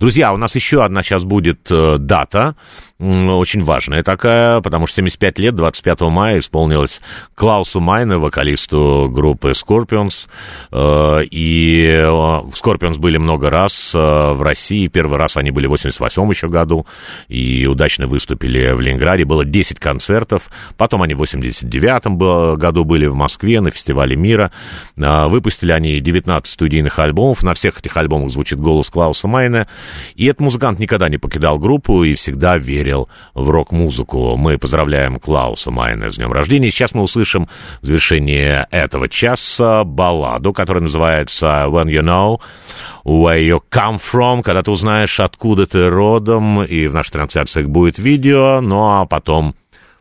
[0.00, 1.70] Друзья, у нас еще одна сейчас будет
[2.00, 2.54] дата, м,
[3.00, 7.00] очень важная такая, потому что 75 лет, 25 мая исполнилось
[7.34, 10.28] Клаусу Майне, вокалисту группы Scorpions.
[10.70, 14.86] Э, И э, Scorpions были много раз э, в России.
[14.86, 16.86] Первый раз они были в 88 еще году
[17.28, 19.24] и удачно выступили в Ленинграде.
[19.24, 20.48] Было 10 концертов.
[20.76, 24.52] Потом они в 89 б- году были в Москве на фестивале мира.
[24.96, 27.42] Выпустили они 19 студийных альбомов.
[27.42, 29.66] На всех этих альбомах звучит голос Клауса Майна.
[30.14, 34.36] И этот музыкант никогда не покидал группу и всегда верил в рок-музыку.
[34.36, 36.70] Мы поздравляем Клауса Майна с днем рождения.
[36.70, 37.48] Сейчас мы услышим
[37.82, 42.40] в завершении этого часа балладу, которая называется When You Know
[43.04, 47.98] Where You Come From, когда ты узнаешь, откуда ты родом, и в наших трансляциях будет
[47.98, 49.54] видео, ну а потом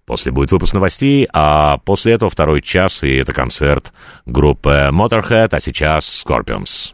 [0.05, 3.93] После будет выпуск новостей, а после этого второй час, и это концерт
[4.25, 6.93] группы Motorhead, а сейчас Scorpions.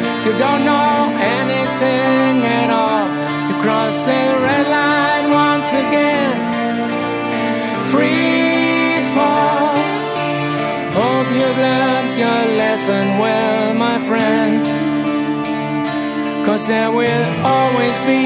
[0.25, 0.95] you don't know
[1.39, 3.07] anything at all.
[3.49, 6.37] You cross the red line once again.
[7.91, 9.75] Free fall.
[10.99, 14.63] Hope you've learned your lesson well, my friend.
[16.45, 18.25] Cause there will always be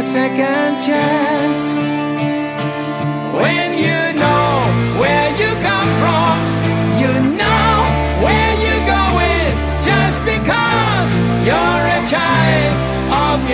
[0.00, 1.66] a second chance.
[3.42, 3.65] When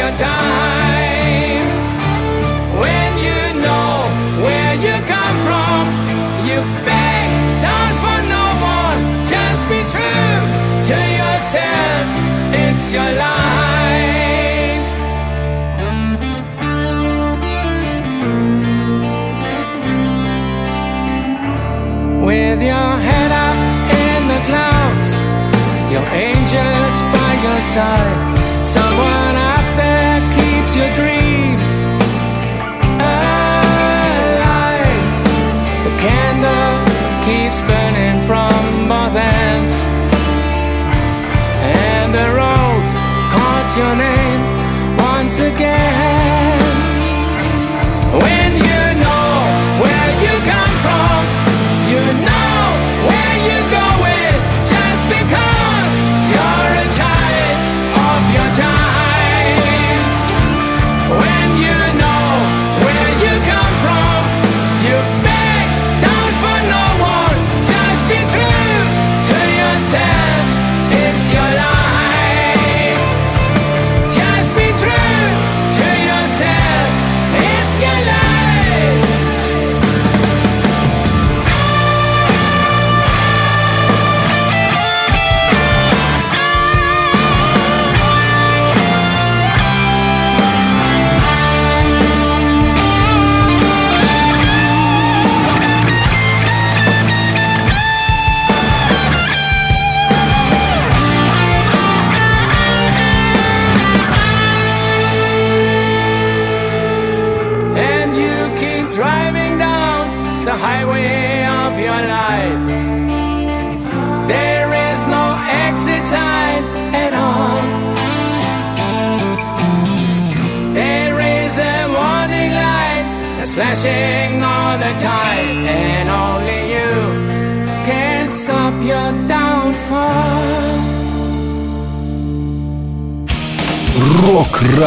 [0.03, 1.67] your time.
[2.83, 3.93] When you know
[4.45, 5.83] where you come from,
[6.49, 7.29] you beg
[7.67, 8.95] down for no more.
[9.35, 10.39] Just be true
[10.91, 12.05] to yourself,
[12.65, 13.51] it's your life.
[22.27, 23.59] with your head up
[24.07, 25.11] in the clouds,
[25.95, 28.42] your angels by your side,
[43.77, 44.32] your name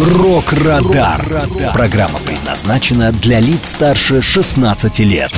[0.00, 1.22] «Рок-Радар».
[1.74, 5.30] Программа предназначена для лиц старше 16 лет.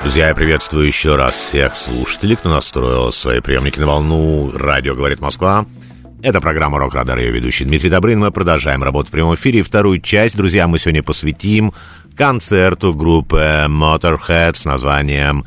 [0.00, 5.20] Друзья, я приветствую еще раз всех слушателей, кто настроил свои приемники на волну «Радио говорит
[5.20, 5.66] Москва».
[6.22, 8.20] Это программа «Рок Радар», ее ведущий Дмитрий Добрын.
[8.20, 9.62] Мы продолжаем работу в прямом эфире.
[9.62, 11.72] Вторую часть, друзья, мы сегодня посвятим
[12.16, 15.44] концерту группы Motorhead с названием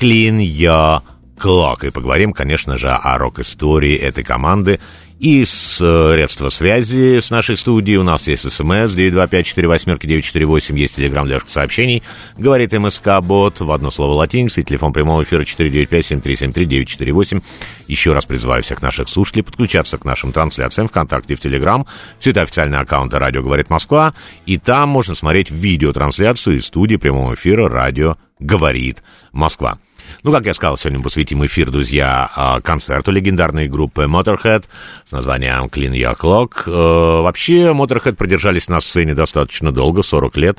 [0.00, 1.02] «Clean Your
[1.42, 1.86] Clock».
[1.86, 4.78] И поговорим, конечно же, о рок-истории этой команды.
[5.18, 7.98] И средства связи с нашей студией.
[7.98, 12.02] У нас есть смс 925-48-948, есть телеграмм для сообщений.
[12.36, 14.64] Говорит МСК-бот в одно слово латиницей.
[14.64, 17.40] Телефон прямого эфира 495-7373-948.
[17.86, 21.86] Еще раз призываю всех наших слушателей подключаться к нашим трансляциям ВКонтакте и в Телеграм.
[22.18, 24.14] Все это официальные аккаунты «Радио говорит Москва».
[24.46, 29.78] И там можно смотреть видеотрансляцию из студии прямого эфира «Радио говорит Москва».
[30.22, 34.64] Ну, как я сказал, сегодня посвятим эфир, друзья, а, концерту легендарной группы Motorhead
[35.06, 36.64] с названием Clean Your Clock.
[36.66, 40.58] Э, Вообще, Motorhead продержались на сцене достаточно долго, 40 лет.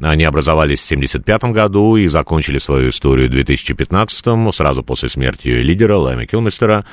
[0.00, 5.96] Они образовались в 1975 году и закончили свою историю в 2015 сразу после смерти лидера
[5.96, 6.84] Лайма Килмистера.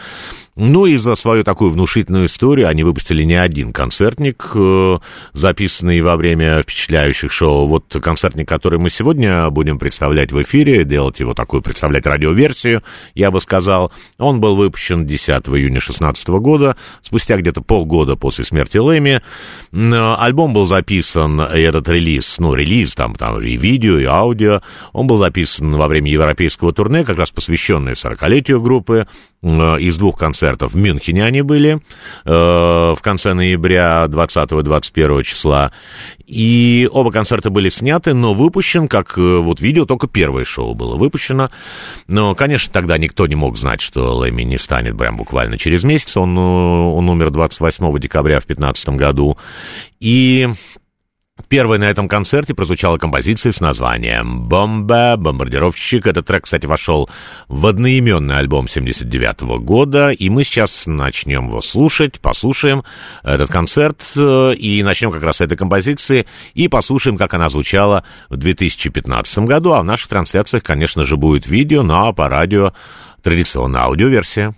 [0.55, 4.99] Ну и за свою такую внушительную историю они выпустили не один концертник, э,
[5.33, 7.65] записанный во время впечатляющих шоу.
[7.65, 12.83] Вот концертник, который мы сегодня будем представлять в эфире, делать его такую, представлять радиоверсию,
[13.15, 18.77] я бы сказал, он был выпущен 10 июня 2016 года, спустя где-то полгода после смерти
[18.77, 19.23] Лэми.
[19.71, 24.61] М, Альбом был записан, и этот релиз, ну, релиз, там, там и видео, и аудио,
[24.91, 29.07] он был записан во время европейского турне, как раз посвященное 40-летию группы,
[29.41, 29.47] э,
[29.79, 31.79] из двух концертов в Мюнхене они были
[32.25, 35.71] э, в конце ноября 20-21 числа.
[36.25, 40.95] И оба концерта были сняты, но выпущен, как э, вот видео, только первое шоу было
[40.95, 41.49] выпущено.
[42.07, 46.15] Но, конечно, тогда никто не мог знать, что Лэми не станет прям буквально через месяц.
[46.17, 49.37] Он, э, он умер 28 декабря в 2015 году.
[49.99, 50.47] И
[51.47, 56.07] Первой на этом концерте прозвучала композиция с названием «Бомба», «Бомбардировщик».
[56.07, 57.09] Этот трек, кстати, вошел
[57.47, 62.83] в одноименный альбом 79 года, и мы сейчас начнем его слушать, послушаем
[63.23, 68.03] этот концерт, э, и начнем как раз с этой композиции, и послушаем, как она звучала
[68.29, 72.73] в 2015 году, а в наших трансляциях, конечно же, будет видео, а по радио
[73.21, 74.53] традиционная аудиоверсия.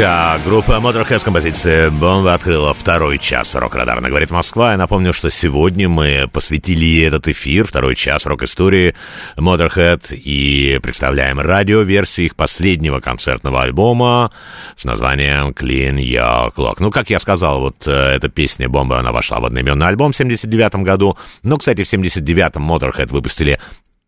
[0.00, 4.70] Друзья, группа Motorhead с композицией «Бомба» открыла второй час «Рок-радар» «Говорит Москва».
[4.70, 8.94] Я напомню, что сегодня мы посвятили этот эфир, второй час рок-истории
[9.36, 14.32] Motorhead, и представляем радиоверсию их последнего концертного альбома
[14.74, 16.76] с названием «Clean Your Clock».
[16.78, 20.16] Ну, как я сказал, вот э, эта песня «Бомба», она вошла в одноименный альбом в
[20.16, 21.18] 79 году.
[21.42, 23.60] Но, кстати, в 79-м Motorhead выпустили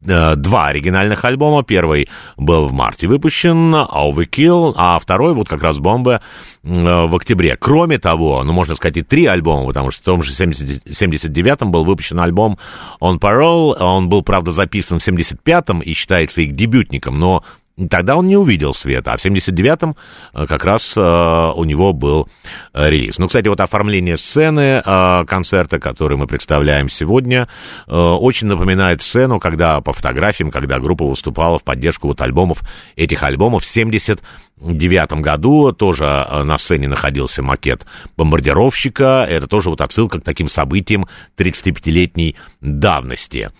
[0.02, 1.62] два оригинальных альбома.
[1.62, 6.20] Первый был в марте выпущен, Overkill, а второй вот как раз «Бомба»
[6.62, 7.56] э, в октябре.
[7.56, 11.70] Кроме того, ну, можно сказать, и три альбома, потому что в том же 70 79-м
[11.70, 12.58] был выпущен альбом
[13.00, 13.76] On Parole.
[13.80, 17.44] Он был, правда, записан в 75-м и считается их дебютником, но
[17.90, 19.96] Тогда он не увидел света, а в 79-м
[20.34, 22.28] э, как раз э, у него был
[22.74, 23.18] э, релиз.
[23.18, 24.82] Ну, кстати, вот оформление сцены
[25.26, 27.48] концерта, который мы представляем сегодня,
[27.86, 32.60] очень напоминает сцену, когда по фотографиям, когда группа выступала в поддержку вот альбомов,
[32.96, 35.72] этих альбомов в 79 году.
[35.72, 36.04] Тоже
[36.44, 39.26] на сцене находился макет бомбардировщика.
[39.28, 41.06] Это тоже вот отсылка к таким событиям
[41.36, 43.50] 35-летней давности.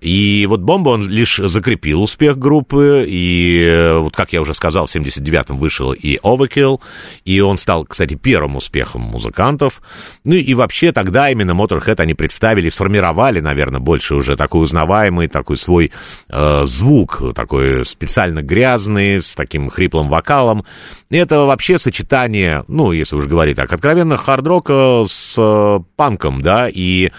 [0.00, 4.86] И вот «Бомба» он лишь закрепил успех группы, и э, вот, как я уже сказал,
[4.86, 6.80] в 79-м вышел и Overkill,
[7.24, 9.82] и он стал, кстати, первым успехом музыкантов.
[10.24, 15.56] Ну и вообще тогда именно Motorhead они представили, сформировали, наверное, больше уже такой узнаваемый, такой
[15.56, 15.92] свой
[16.28, 20.64] э, звук, такой специально грязный, с таким хриплым вокалом.
[21.10, 26.68] И это вообще сочетание, ну, если уж говорить так, откровенно хард-рока с э, панком, да,
[26.68, 27.10] и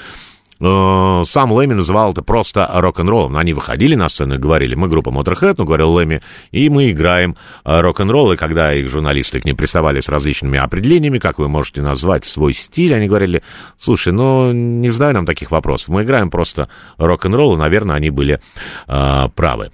[0.63, 3.35] сам Лэми называл это просто рок-н-роллом.
[3.35, 7.35] Они выходили на сцену и говорили, мы группа Motorhead, ну, говорил Лэми, и мы играем
[7.65, 8.31] э, рок-н-ролл.
[8.31, 12.53] И когда их журналисты к ним приставали с различными определениями, как вы можете назвать свой
[12.53, 13.43] стиль, они говорили,
[13.77, 18.39] слушай, ну, не знаю нам таких вопросов, мы играем просто рок-н-ролл, и, наверное, они были
[18.87, 19.71] э, правы.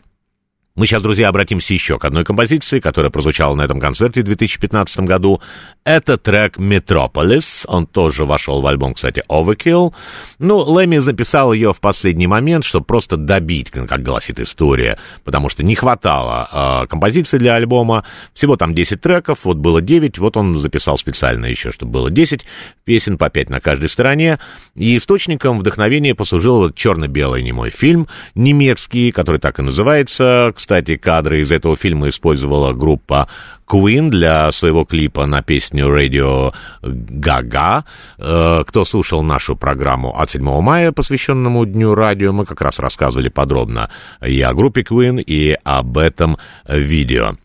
[0.80, 5.02] Мы сейчас, друзья, обратимся еще к одной композиции, которая прозвучала на этом концерте в 2015
[5.02, 5.42] году.
[5.84, 7.66] Это трек «Metropolis».
[7.68, 9.94] Он тоже вошел в альбом, кстати, «Overkill».
[10.38, 15.66] Ну, Лэми записал ее в последний момент, чтобы просто добить, как гласит история, потому что
[15.66, 18.06] не хватало э, композиции для альбома.
[18.34, 22.46] Всего там 10 треков, вот было 9, вот он записал специально еще, чтобы было 10
[22.86, 24.40] песен, по 5 на каждой стороне.
[24.76, 30.54] И источником вдохновения послужил вот черно-белый немой фильм немецкий, который так и называется,
[31.02, 33.28] кадры из этого фильма использовала группа
[33.68, 37.84] Queen для своего клипа на песню Radio Gaga.
[38.18, 43.30] Э, Кто слушал нашу программу от 7 мая, посвященному Дню радио, мы как раз рассказывали
[43.30, 43.90] подробно
[44.26, 47.36] и о группе Queen, и об этом видео.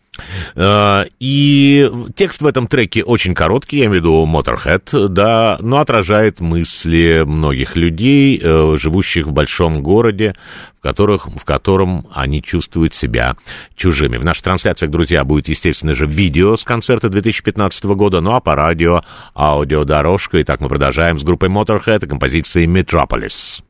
[0.55, 5.79] Э, И текст в этом треке очень короткий, я имею в виду Motorhead, да, но
[5.79, 10.35] отражает мысли многих людей, э, живущих в большом городе,
[10.77, 13.35] в, которых, в котором они чувствуют себя
[13.75, 14.17] чужими.
[14.17, 18.55] В наших трансляциях, друзья, будет, естественно же, видео с концерта 2015 года, ну а по
[18.55, 19.03] радио
[19.35, 20.41] аудиодорожка.
[20.41, 23.64] Итак, мы продолжаем с группой Motorhead и композицией Metropolis.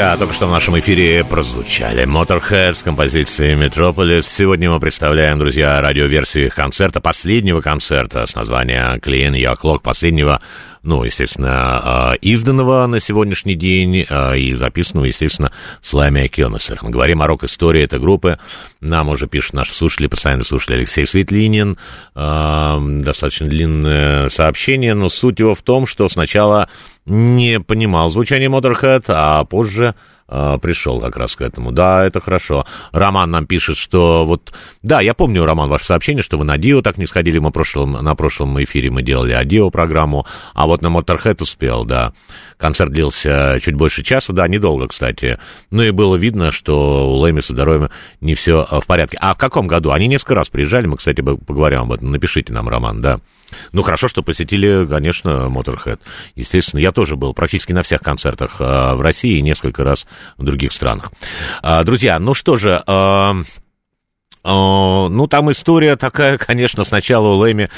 [0.00, 4.22] Друзья, только что в нашем эфире прозвучали Motorhead с композицией Metropolis.
[4.22, 10.40] Сегодня мы представляем, друзья, радиоверсию их концерта, последнего концерта с названием Clean Your Clock, последнего,
[10.82, 15.52] ну, естественно, э, изданного на сегодняшний день э, и записанного, естественно,
[15.82, 16.90] с Лами Килмессером.
[16.90, 18.38] Говорим о рок-истории этой группы.
[18.80, 21.76] Нам уже пишут наши слушатели, постоянно слушатели Алексей Светлинин.
[22.14, 26.68] Э, Достаточно длинное сообщение, но суть его в том, что сначала
[27.04, 29.94] не понимал звучание Motorhead, а позже
[30.30, 31.72] э, пришел как раз к этому.
[31.72, 32.64] Да, это хорошо.
[32.92, 34.52] Роман нам пишет, что вот...
[34.82, 37.38] Да, я помню, Роман, ваше сообщение, что вы на Дио так не сходили.
[37.38, 41.84] Мы прошлом, на прошлом эфире мы делали о Дио программу, а вот на Motorhead успел,
[41.84, 42.12] да.
[42.56, 45.38] Концерт длился чуть больше часа, да, недолго, кстати.
[45.70, 49.18] Ну и было видно, что у Лэми с здоровьем не все в порядке.
[49.20, 49.90] А в каком году?
[49.90, 52.10] Они несколько раз приезжали, мы, кстати, поговорим об этом.
[52.10, 53.20] Напишите нам, Роман, да.
[53.72, 55.98] Ну, хорошо, что посетили, конечно, Motorhead.
[56.36, 60.06] Естественно, я тоже был практически на всех концертах э, в России несколько раз
[60.36, 61.12] в других странах.
[61.62, 62.82] А, друзья, ну что же...
[64.44, 67.70] э, Ну, там история такая, конечно, сначала у Лэми.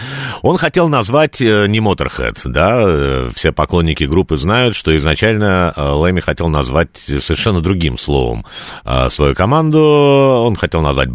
[0.43, 6.21] Он хотел назвать э, не Motorhead, да, э, все поклонники группы знают, что изначально Лэми
[6.21, 8.45] хотел назвать совершенно другим словом
[9.09, 9.79] свою команду.
[9.81, 11.09] Он хотел назвать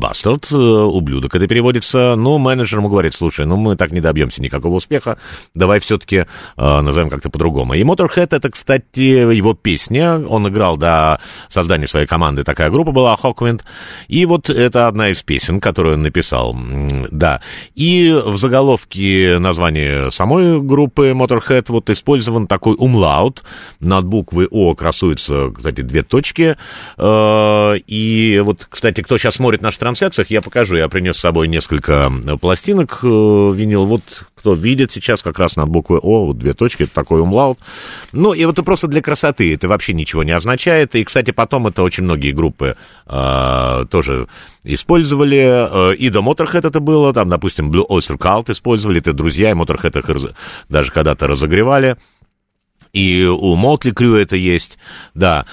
[0.51, 2.15] э, ублюдок это переводится.
[2.15, 5.17] Но менеджер ему говорит, слушай, ну мы так не добьемся никакого успеха,
[5.53, 6.25] давай все-таки
[6.57, 7.73] назовем как-то по-другому.
[7.73, 10.19] И Motorhead это, кстати, его песня.
[10.27, 11.19] Он играл до
[11.49, 13.61] создания своей команды, такая группа была, Hawkwind.
[14.07, 16.55] И вот это одна из песен, которую он написал.
[17.11, 17.41] Да.
[17.75, 23.43] И в заголовке названия самой группы Motorhead вот использован такой умлаут.
[23.79, 26.57] Над буквой О красуются, кстати, две точки.
[26.97, 30.75] Э, И вот, кстати, кто сейчас смотрит наши трансляциях, я покажу.
[30.77, 33.85] Я принес с собой несколько пластинок э, винил.
[33.85, 34.03] Вот
[34.47, 37.59] кто видит сейчас как раз над буквой О, вот две точки, это такой умлаут.
[38.13, 40.95] Ну, и вот это просто для красоты, это вообще ничего не означает.
[40.95, 42.77] И, кстати, потом это очень многие группы
[43.07, 44.29] э, тоже
[44.63, 45.91] использовали.
[45.91, 49.53] Э, И до Motorhead это было, там, допустим, Blue Oyster Cult использовали, это друзья, и
[49.53, 50.33] Motorhead их
[50.69, 51.97] даже когда-то разогревали.
[52.93, 54.77] И у Мотли Крю это есть,
[55.13, 55.45] да.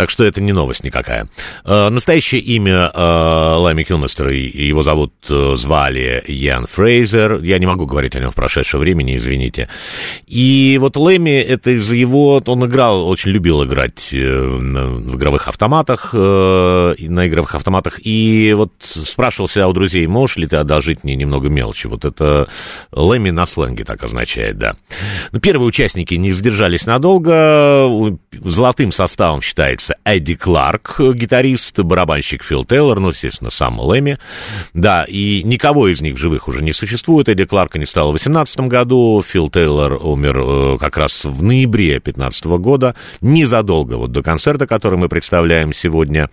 [0.00, 1.28] Так что это не новость никакая.
[1.62, 7.42] Э, настоящее имя э, Лайми Килмистера, и- его зовут, э, звали Ян Фрейзер.
[7.42, 9.68] Я не могу говорить о нем в прошедшем времени, извините.
[10.26, 12.42] И вот Лэми, это из-за его...
[12.46, 18.00] Он играл, очень любил играть э, в игровых автоматах, э, на игровых автоматах.
[18.02, 21.88] И вот спрашивался у друзей, можешь ли ты одолжить мне немного мелочи?
[21.88, 22.48] Вот это
[22.90, 24.76] Лэми на сленге так означает, да.
[25.32, 28.18] Ну, первые участники не задержались надолго.
[28.32, 34.18] Золотым составом считается Эдди Кларк, гитарист, барабанщик Фил Тейлор, ну, естественно, сам Лэми.
[34.74, 37.28] Да, и никого из них в живых уже не существует.
[37.28, 41.92] Эдди Кларка не стало в 2018 году, Фил Тейлор умер э, как раз в ноябре
[41.92, 46.30] 2015 года, незадолго вот до концерта, который мы представляем сегодня.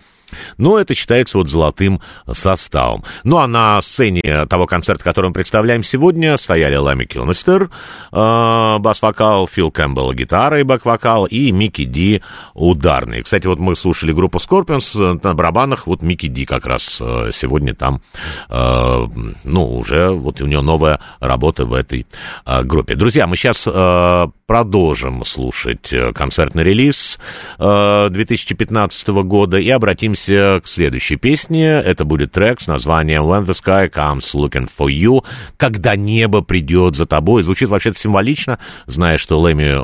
[0.56, 2.00] Но это считается вот золотым
[2.30, 3.04] составом.
[3.24, 7.70] Ну, а на сцене того концерта, который мы представляем сегодня, стояли Лами Килмистер,
[8.12, 12.22] э, бас-вокал, Фил Кэмпбелл, гитара и бэк-вокал, и Микки Ди
[12.54, 13.22] ударный.
[13.22, 17.30] Кстати, вот мы слушали группу Scorpions э, на барабанах, вот Микки Ди как раз э,
[17.32, 18.02] сегодня там,
[18.48, 19.06] э,
[19.44, 22.06] ну, уже вот у него новая работа в этой
[22.44, 22.94] э, группе.
[22.94, 27.18] Друзья, мы сейчас э, продолжим слушать э, концертный релиз
[27.58, 31.66] э, 2015 года и обратимся к следующей песне.
[31.66, 35.24] Это будет трек с названием When the Sky Comes Looking for You,
[35.56, 37.42] когда небо придет за тобой.
[37.42, 39.78] Звучит вообще-то символично, зная, что Лэми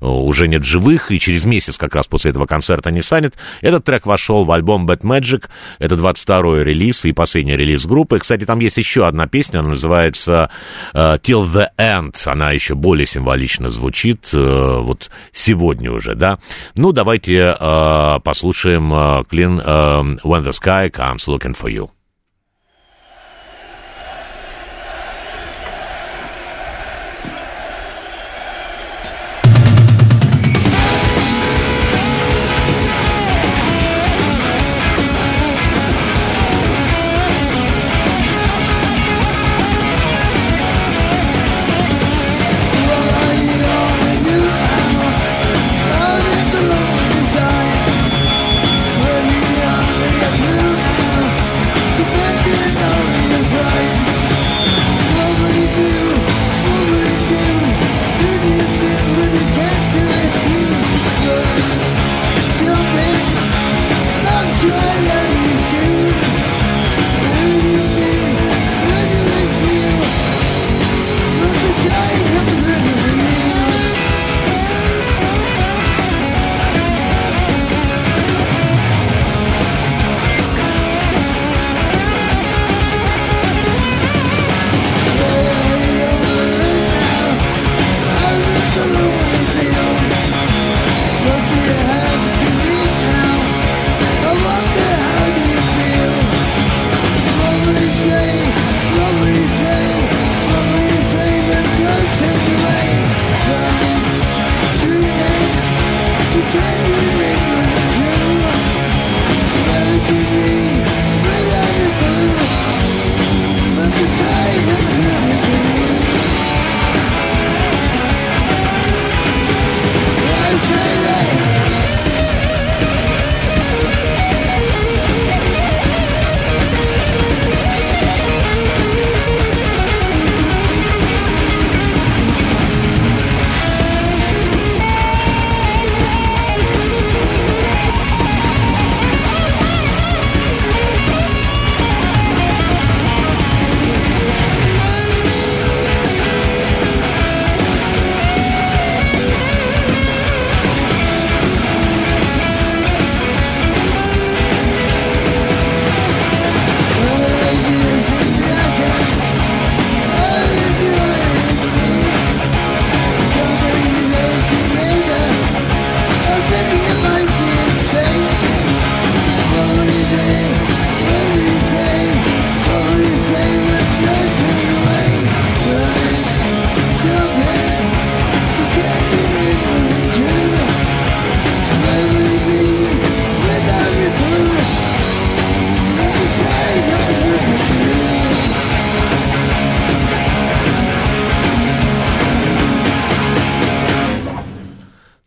[0.00, 3.34] уже нет живых, и через месяц как раз после этого концерта не станет.
[3.60, 5.48] Этот трек вошел в альбом Bad Magic.
[5.78, 8.18] Это 22-й релиз и последний релиз группы.
[8.18, 10.50] Кстати, там есть еще одна песня, она называется
[10.94, 12.16] э, Till the End.
[12.26, 16.38] Она еще более символично звучит э, вот сегодня уже, да.
[16.74, 19.24] Ну, давайте э, послушаем э,
[19.56, 21.90] when um, when the sky comes looking for you.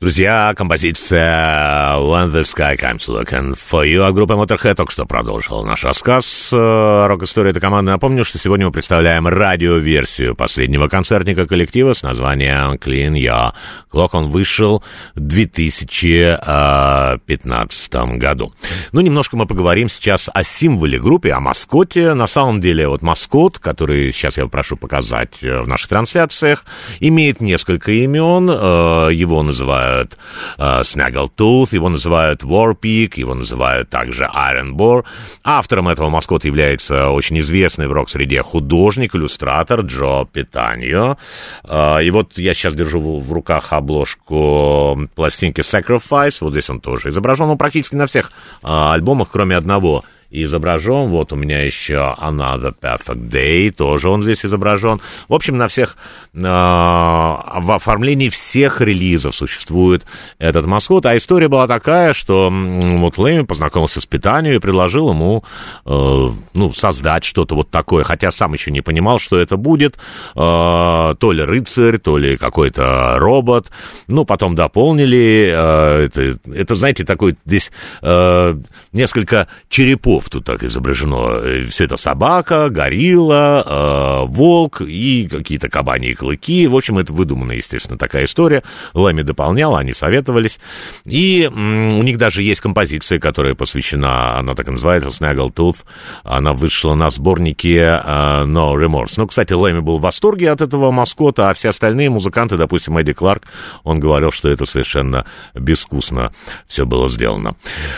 [0.05, 5.63] Друзья, композиция When the Sky Comes Looking for You от группы Motorhead только что продолжила
[5.63, 6.49] наш рассказ.
[6.53, 7.91] Э, Рок-история этой команды.
[7.91, 13.53] Напомню, что сегодня мы представляем радиоверсию последнего концертника коллектива с названием Clean Your
[13.91, 14.09] Clock.
[14.11, 14.83] Он вышел
[15.15, 18.53] в 2015 году.
[18.91, 22.13] Ну, немножко мы поговорим сейчас о символе группы, о маскоте.
[22.13, 26.63] На самом деле, вот маскот, который сейчас я прошу показать э, в наших трансляциях,
[26.99, 28.51] имеет несколько имен.
[28.51, 35.03] Э, Его называют э, Snaggletooth, его называют Warpeak, его называют также Iron Bore.
[35.43, 41.17] Автором этого маскота является очень известный в рок-среде художник, иллюстратор Джо Питаньо.
[41.63, 46.37] Э, И вот я сейчас держу в в руках обложку пластинки Sacrifice.
[46.41, 47.49] Вот здесь он тоже изображен.
[47.49, 48.31] Он практически на всех
[48.63, 51.09] э, альбомах, кроме одного изображен.
[51.09, 54.99] Вот у меня еще Another Perfect Day, тоже он здесь изображен.
[55.27, 55.97] В общем, на всех,
[56.33, 60.05] э, в оформлении всех релизов существует
[60.39, 61.05] этот маскот.
[61.05, 65.43] А история была такая, что вот Лэми познакомился с Питанием и предложил ему,
[65.85, 69.97] э, ну, создать что-то вот такое, хотя сам еще не понимал, что это будет.
[70.35, 73.71] Э, то ли рыцарь, то ли какой-то робот.
[74.07, 75.51] Ну, потом дополнили.
[75.53, 77.71] э, это, это, знаете, такой здесь
[78.01, 78.55] э,
[78.91, 81.65] несколько черепов тут так изображено.
[81.69, 86.67] Все это собака, горилла, э, волк и какие-то кабани клыки.
[86.67, 88.63] В общем, это выдуманная, естественно, такая история.
[88.93, 90.59] Лэми дополнял, они советовались.
[91.05, 95.77] И м, у них даже есть композиция, которая посвящена, она так и называется, Snaggletooth.
[96.23, 99.13] Она вышла на сборнике э, No Remorse.
[99.17, 103.13] Ну, кстати, Лэми был в восторге от этого маскота, а все остальные музыканты, допустим, Эдди
[103.13, 103.43] Кларк,
[103.83, 106.31] он говорил, что это совершенно безвкусно
[106.67, 107.55] все было сделано.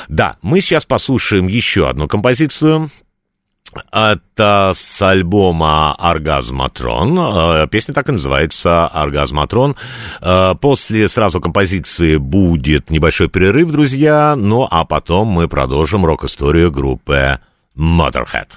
[0.08, 2.90] Да, мы сейчас послушаем еще одну композицию.
[3.92, 7.20] Это с альбома «Оргазматрон».
[7.20, 9.76] Э, Песня так и называется «Оргазматрон».
[10.22, 14.36] Э, После сразу композиции будет небольшой перерыв, друзья.
[14.38, 17.40] Ну, а потом мы продолжим рок-историю группы
[17.76, 18.48] Motorhead.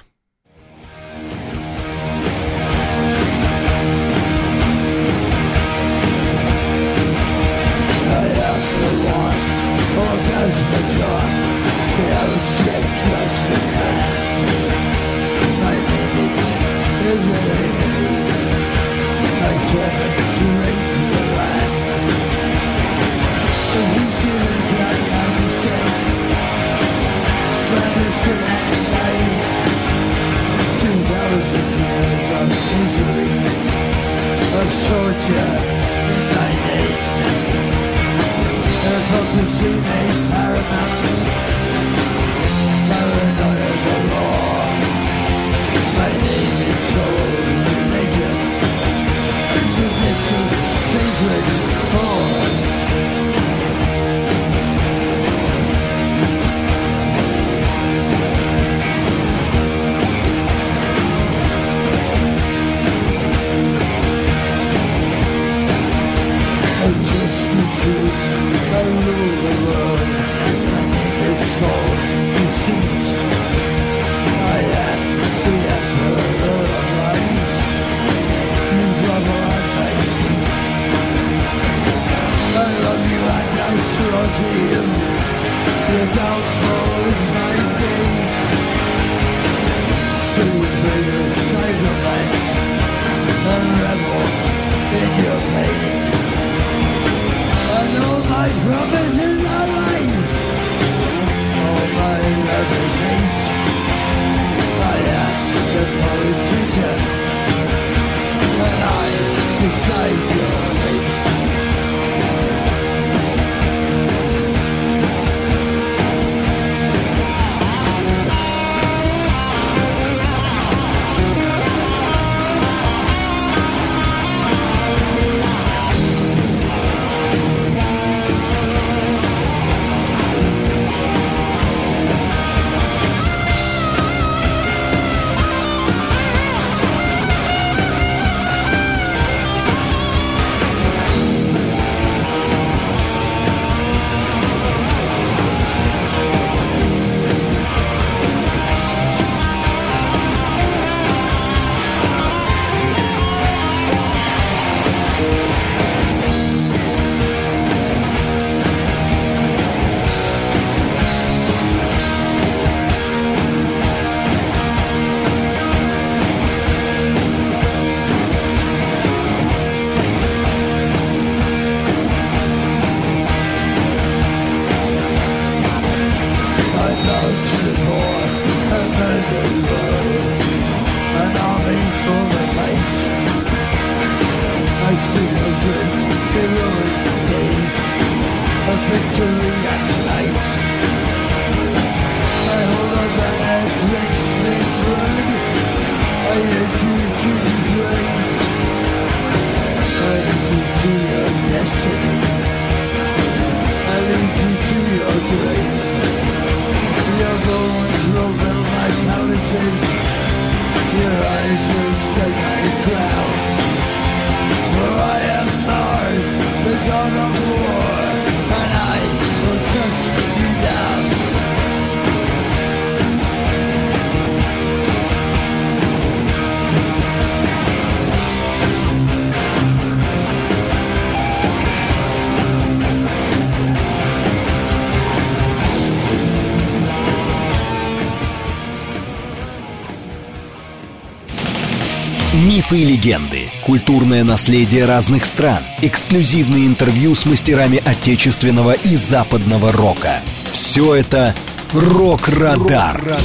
[242.71, 250.21] Мифы и легенды, культурное наследие разных стран, эксклюзивные интервью с мастерами отечественного и западного рока.
[250.53, 251.33] Все это
[251.73, 253.17] «Рок-Радар».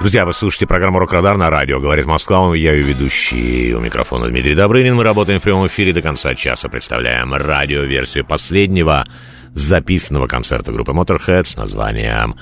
[0.00, 1.78] Друзья, вы слушаете программу «Рок-Радар» на радио.
[1.78, 3.72] Говорит Москва, я ее ведущий.
[3.72, 4.96] У микрофона Дмитрий Добрынин.
[4.96, 6.68] Мы работаем в прямом эфире до конца часа.
[6.68, 9.06] Представляем радиоверсию последнего
[9.54, 12.36] записанного концерта группы Motorhead с названием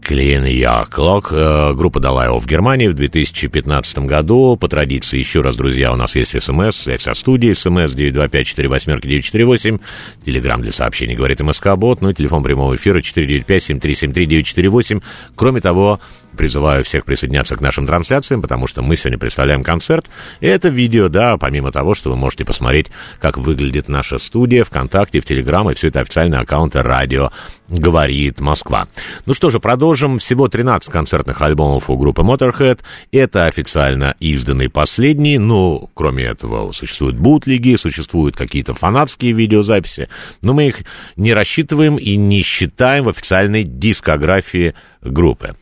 [0.00, 1.32] Clean Your Clock.
[1.32, 4.56] Э, Группа дала его в Германии в 2015 году.
[4.56, 9.80] По традиции, еще раз, друзья, у нас есть смс, связь со студией, смс 925-48-948,
[10.24, 15.02] телеграмм для сообщений, говорит МСК-бот, ну и телефон прямого эфира 495-7373-948.
[15.34, 16.00] Кроме того,
[16.36, 20.06] Призываю всех присоединяться к нашим трансляциям, потому что мы сегодня представляем концерт.
[20.40, 22.86] И это видео, да, помимо того, что вы можете посмотреть,
[23.20, 27.30] как выглядит наша студия ВКонтакте, в Телеграм, и все это официальные аккаунты радио
[27.68, 28.88] «Говорит Москва».
[29.26, 30.18] Ну что же, продолжим.
[30.18, 32.80] Всего 13 концертных альбомов у группы Motorhead.
[33.12, 40.08] Это официально изданный последний, но кроме этого существуют бутлиги, существуют какие-то фанатские видеозаписи,
[40.40, 40.80] но мы их
[41.16, 45.56] не рассчитываем и не считаем в официальной дискографии группы.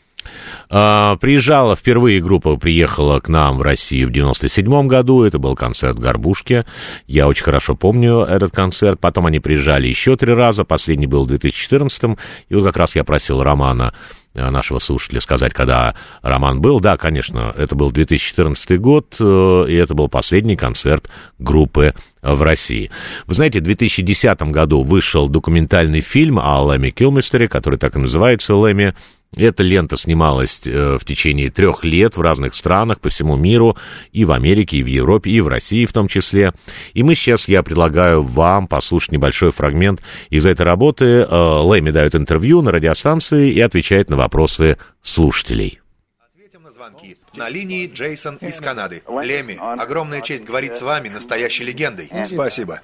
[0.69, 5.23] А, Приезжала впервые группа, приехала к нам в Россию в 97 году.
[5.25, 6.65] Это был концерт в Горбушке.
[7.07, 9.01] Я очень хорошо помню этот концерт.
[9.01, 10.65] Потом они приезжали еще три раза.
[10.65, 12.17] Последний был в 2014.
[12.49, 13.93] И вот как раз я просил Романа
[14.35, 16.81] э, нашего слушателя сказать, когда Роман был.
[16.81, 22.91] Да, конечно, это был 2014 год, э, и это был последний концерт группы в России.
[23.27, 28.55] Вы знаете, в 2010 году вышел документальный фильм о Лэме Килмистере, который так и называется
[28.55, 28.95] «Лэме».
[29.37, 33.77] Эта лента снималась э, в течение трех лет в разных странах по всему миру,
[34.11, 36.53] и в Америке, и в Европе, и в России в том числе.
[36.95, 41.05] И мы сейчас, я предлагаю вам послушать небольшой фрагмент из этой работы.
[41.05, 45.79] Э, Лэми дает интервью на радиостанции и отвечает на вопросы слушателей.
[46.35, 47.17] Ответим на звонки.
[47.37, 49.03] На линии Джейсон из Канады.
[49.23, 52.11] Леми, огромная честь говорить с вами, настоящей легендой.
[52.25, 52.81] Спасибо.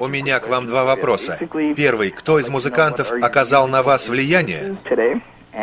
[0.00, 1.38] У меня к вам два вопроса.
[1.76, 4.76] Первый, кто из музыкантов оказал на вас влияние?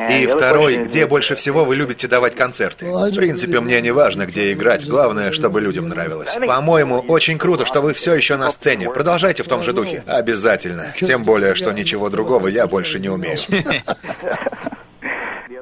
[0.10, 2.86] И второй, где больше всего вы любите давать концерты?
[2.86, 6.36] В принципе, мне не важно, где играть, главное, чтобы людям нравилось.
[6.48, 8.90] По-моему, очень круто, что вы все еще на сцене.
[8.90, 10.04] Продолжайте в том же духе.
[10.08, 10.94] Обязательно.
[11.00, 13.38] Тем более, что ничего другого я больше не умею.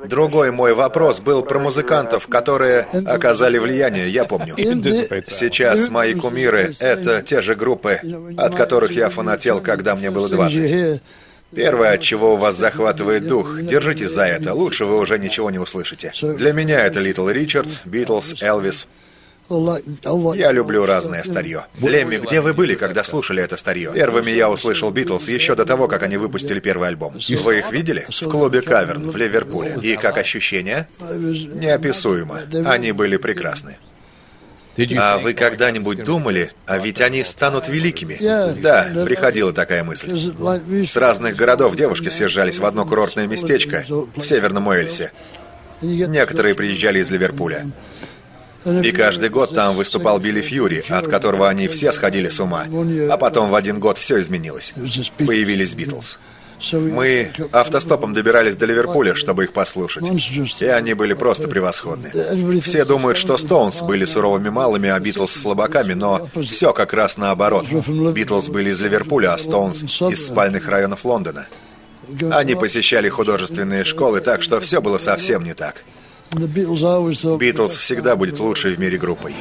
[0.03, 4.55] Другой мой вопрос был про музыкантов, которые оказали влияние, я помню.
[4.57, 7.99] Сейчас мои кумиры— это те же группы,
[8.37, 11.01] от которых я фанател, когда мне было 20.
[11.53, 15.59] Первое, от чего у вас захватывает дух, держитесь за это, лучше вы уже ничего не
[15.59, 16.13] услышите.
[16.21, 18.87] Для меня это Литл Ричард, Битлз, Элвис.
[19.49, 21.65] Я люблю разное старье.
[21.81, 23.91] Лемми, где вы были, когда слушали это старье?
[23.93, 27.13] Первыми я услышал Битлз еще до того, как они выпустили первый альбом.
[27.43, 28.05] Вы их видели?
[28.07, 29.77] В клубе Каверн в Ливерпуле.
[29.81, 30.87] И как ощущения?
[31.01, 32.41] Неописуемо.
[32.65, 33.77] Они были прекрасны.
[34.97, 38.17] А вы когда-нибудь думали, а ведь они станут великими?
[38.61, 40.31] Да, приходила такая мысль.
[40.85, 45.11] С разных городов девушки съезжались в одно курортное местечко в Северном Уэльсе.
[45.81, 47.67] Некоторые приезжали из Ливерпуля.
[48.65, 52.65] И каждый год там выступал Билли Фьюри, от которого они все сходили с ума.
[53.09, 54.73] А потом в один год все изменилось.
[55.17, 56.19] Появились Битлз.
[56.71, 60.03] Мы автостопом добирались до Ливерпуля, чтобы их послушать.
[60.61, 62.11] И они были просто превосходны.
[62.61, 67.67] Все думают, что Стоунс были суровыми малыми, а Битлз слабаками, но все как раз наоборот.
[67.67, 71.47] Битлз были из Ливерпуля, а Стоунс из спальных районов Лондона.
[72.31, 75.83] Они посещали художественные школы, так что все было совсем не так.
[76.33, 79.35] Битлз всегда будет лучшей в мире группой.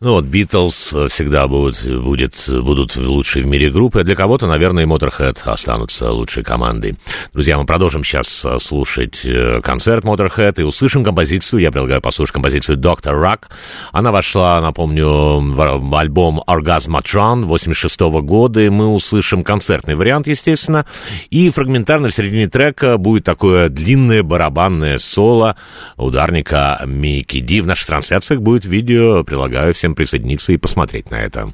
[0.00, 4.86] Ну вот, Битлз всегда будут, будет, будут лучшие в мире группы, для кого-то, наверное, и
[4.86, 6.96] Motorhead останутся лучшей командой.
[7.32, 12.32] Друзья, мы продолжим сейчас э, слушать э, концерт Motorhead и услышим композицию, я предлагаю послушать
[12.32, 13.50] композицию «Доктор Рак».
[13.90, 20.86] Она вошла, напомню, в альбом «Оргазматрон» 86 года, и мы услышим концертный вариант, естественно,
[21.30, 25.56] и фрагментарно в середине трека будет такое длинное барабанное соло
[25.96, 27.60] ударника Микки Ди.
[27.60, 31.52] В наших трансляциях будет видео, прилагаю всем присоединиться и посмотреть на это.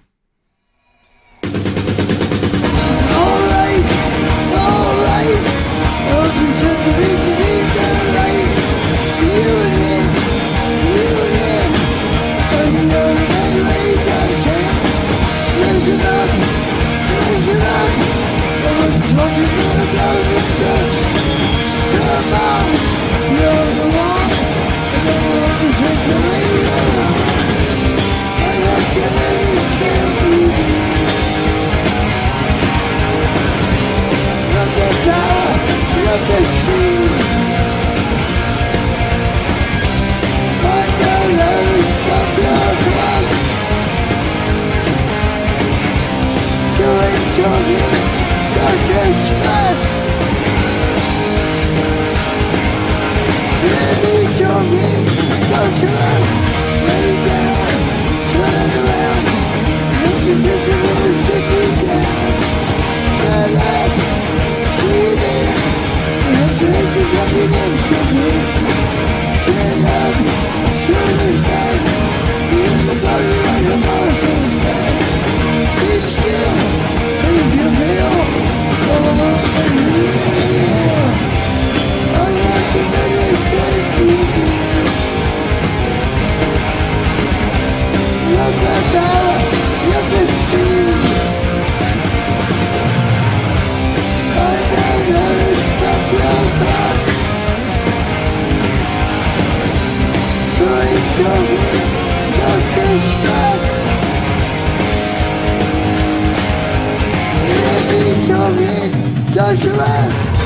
[109.35, 110.44] Don't you let me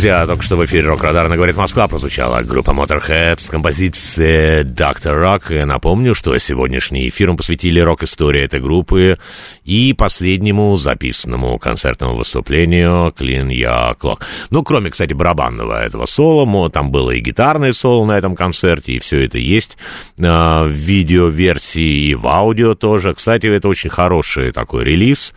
[0.00, 5.20] Друзья, только что в эфире Рок Радарна говорит Москва прозвучала группа Motorhead с композицией Доктор.
[5.50, 9.18] И напомню, что сегодняшний эфир мы посвятили рок-истории этой группы
[9.70, 14.20] и последнему записанному концертному выступлению Clean Your Clock.
[14.50, 18.98] Ну, кроме, кстати, барабанного этого соло, там было и гитарное соло на этом концерте, и
[18.98, 19.78] все это есть
[20.18, 23.14] э, в видеоверсии и в аудио тоже.
[23.14, 25.34] Кстати, это очень хороший такой релиз.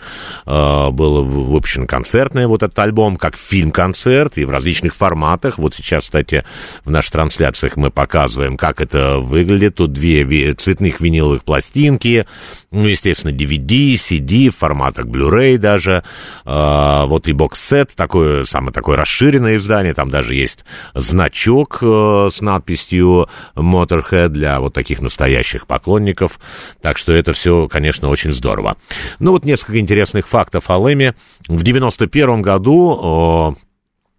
[0.48, 5.60] Э, был выпущен концертный вот этот альбом, как фильм-концерт, и в различных форматах.
[5.60, 6.44] Вот сейчас, кстати,
[6.86, 9.76] в наших трансляциях мы показываем, как это выглядит.
[9.76, 12.26] Тут две цветных виниловых пластинки,
[12.72, 16.04] ну, естественно, DVD, CD, в форматах Blu-ray даже.
[16.46, 19.94] А, вот и бокс-сет, такое, самое такое расширенное издание.
[19.94, 26.40] Там даже есть значок э, с надписью Motorhead для вот таких настоящих поклонников.
[26.82, 28.78] Так что это все, конечно, очень здорово.
[29.20, 31.16] Ну, вот несколько интересных фактов о Лэме.
[31.48, 33.56] В 91 году...
[33.58, 33.73] э,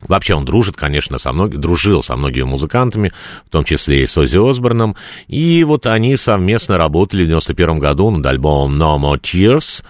[0.08, 3.12] Вообще он дружит, конечно, со многими, дружил со многими музыкантами,
[3.46, 4.96] в том числе и с Оззи Осборном.
[5.28, 9.82] И вот они совместно работали в 91 году над альбомом No More Tears.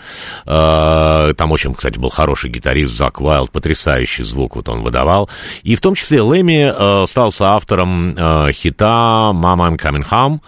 [0.47, 5.29] Э, Там очень, кстати, был хороший гитарист Зак Уайлд, потрясающий звук вот он выдавал.
[5.63, 10.41] И в том числе Лэми э, стал соавтором э, хита «Mama, I'm Coming Home»,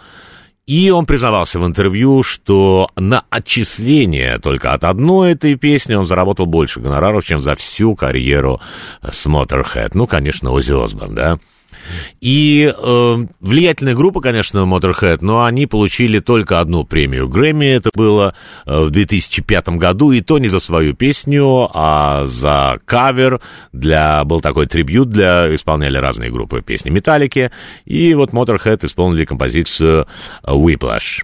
[0.67, 6.47] и он признавался в интервью, что на отчисление только от одной этой песни он заработал
[6.47, 8.61] больше гонораров, чем за всю карьеру
[9.03, 9.91] с Motorhead.
[9.95, 11.39] Ну, конечно, Оззи Осборн, да.
[12.21, 17.67] И э, влиятельная группа, конечно, Motorhead, но они получили только одну премию Грэмми.
[17.67, 18.35] Это было
[18.67, 23.41] э, в 2005 году, и то не за свою песню, а за кавер.
[23.73, 27.51] Для, был такой трибют, для, исполняли разные группы песни Металлики.
[27.85, 30.07] И вот Motorhead исполнили композицию
[30.45, 31.23] Whiplash.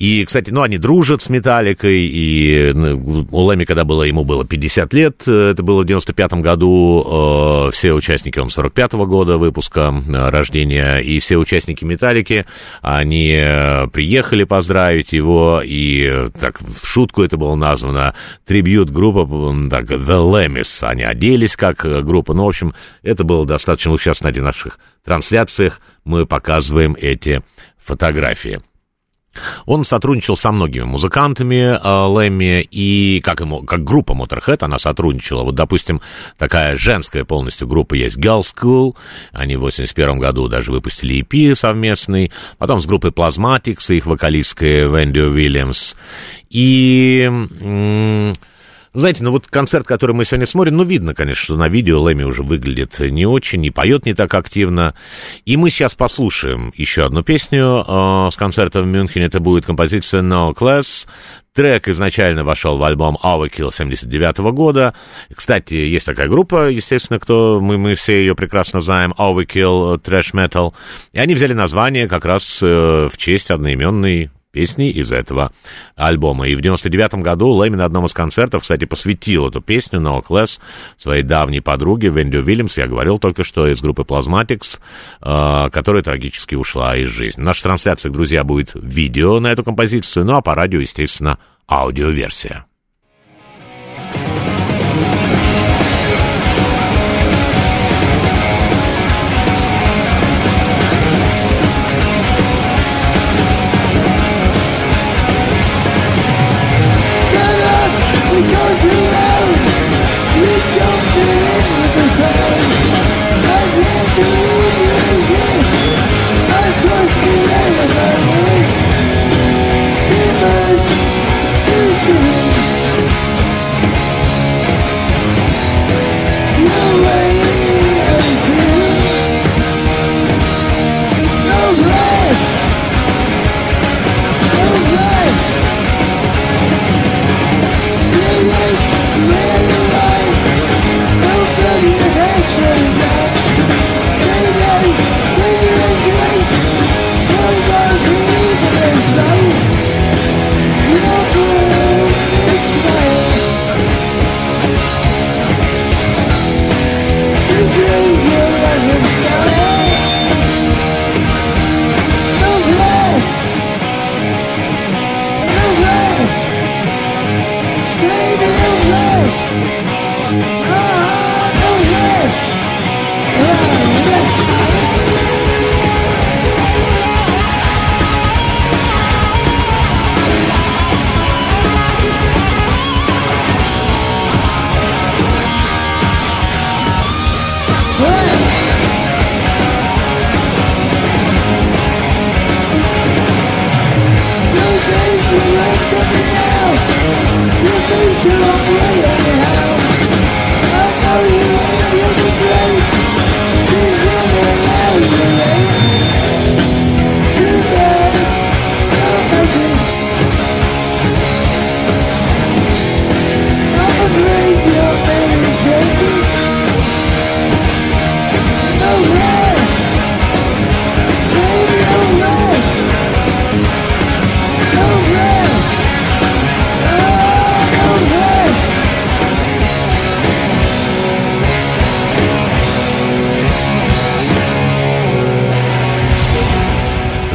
[0.00, 4.46] И, кстати, ну, они дружат с Металликой, и ну, у Лэми, когда было, ему было
[4.46, 9.92] 50 лет, э, это было в 95-м году, э, все участники, он 45-го года выпуска
[9.92, 12.46] э, рождения, и все участники Металлики,
[12.80, 13.30] они
[13.92, 18.14] приехали поздравить его, и так в шутку это было названо
[18.46, 22.72] трибьют-группа, м, так, The Lemmys, они оделись как группа, ну, в общем,
[23.02, 25.82] это было достаточно, вот сейчас на наших трансляциях.
[26.04, 27.42] Мы показываем эти
[27.78, 28.62] фотографии.
[29.66, 35.44] Он сотрудничал со многими музыкантами э, Лэмми, и как, ему, как группа Motorhead она сотрудничала.
[35.44, 36.00] Вот, допустим,
[36.36, 38.96] такая женская полностью группа есть Girl School,
[39.32, 45.20] они в 81 году даже выпустили EP совместный, потом с группой Plasmatics, их вокалисткой Венди
[45.20, 45.94] Уильямс,
[46.48, 47.22] и...
[47.22, 48.34] м,
[48.92, 52.24] знаете, ну вот концерт, который мы сегодня смотрим, ну видно, конечно, что на видео Лэми
[52.24, 54.94] уже выглядит не очень, не поет не так активно.
[55.44, 59.26] И мы сейчас послушаем еще одну песню э, с концерта в Мюнхене.
[59.26, 61.06] Это будет композиция No Class.
[61.52, 64.94] Трек изначально вошел в альбом Overkill 79 года.
[65.34, 70.74] Кстати, есть такая группа, естественно, кто мы, мы все ее прекрасно знаем, Overkill Trash Metal.
[71.12, 75.52] И они взяли название как раз э, в честь одноименной песни из этого
[75.96, 76.46] альбома.
[76.48, 80.60] И в 99 году Лэми на одном из концертов, кстати, посвятил эту песню No Class
[80.98, 82.78] своей давней подруге Венди Уильямс.
[82.78, 84.78] Я говорил только что из группы Plasmatics,
[85.20, 87.40] э, которая трагически ушла из жизни.
[87.40, 92.64] В нашей трансляции, друзья, будет видео на эту композицию, ну а по радио, естественно, аудиоверсия.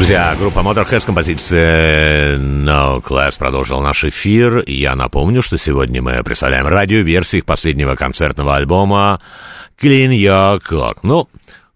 [0.05, 4.59] Друзья, группа Motorhead с композицией No Class продолжил наш эфир.
[4.59, 9.19] И я напомню, что сегодня мы представляем радиоверсию их последнего концертного альбома
[9.81, 10.99] Clean Your Clock.
[11.01, 11.27] Ну,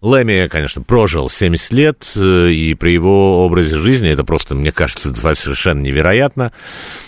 [0.02, 5.14] Лэми, конечно, прожил 70 лет, э, и при его образе жизни это просто, мне кажется,
[5.14, 6.52] совершенно невероятно.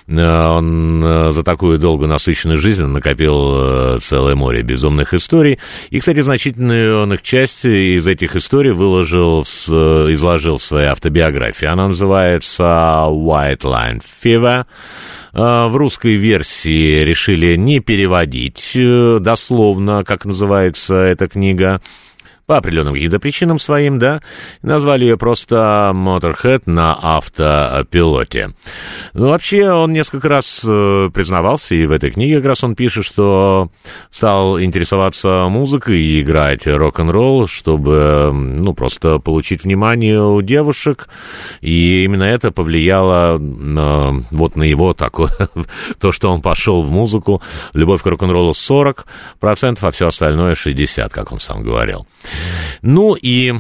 [0.09, 5.59] Э, Он э, за такую долгую насыщенную жизнь накопил целое море безумных историй.
[5.89, 11.67] И, кстати, значительную он их часть из этих историй выложил, изложил в своей автобиографии.
[11.67, 14.67] Она называется White Line Fever.
[15.33, 21.81] В русской версии решили не переводить дословно, как называется эта книга.
[22.53, 24.21] По определенным каким-то причинам своим, да,
[24.61, 28.51] назвали ее просто Motorhead на автопилоте.
[29.15, 33.07] Ну, вообще, он несколько раз э, признавался, и в этой книге как раз он пишет,
[33.07, 33.71] что
[34.11, 41.09] стал интересоваться музыкой и играть рок-н-ролл, чтобы, ну, просто получить внимание у девушек,
[41.63, 45.33] и именно это повлияло на, вот на его такое,
[45.99, 47.41] то, что он пошел в музыку,
[47.73, 52.07] любовь к рок-н-роллу 40%, а все остальное 60%, как он сам говорил.
[52.83, 53.55] Ну и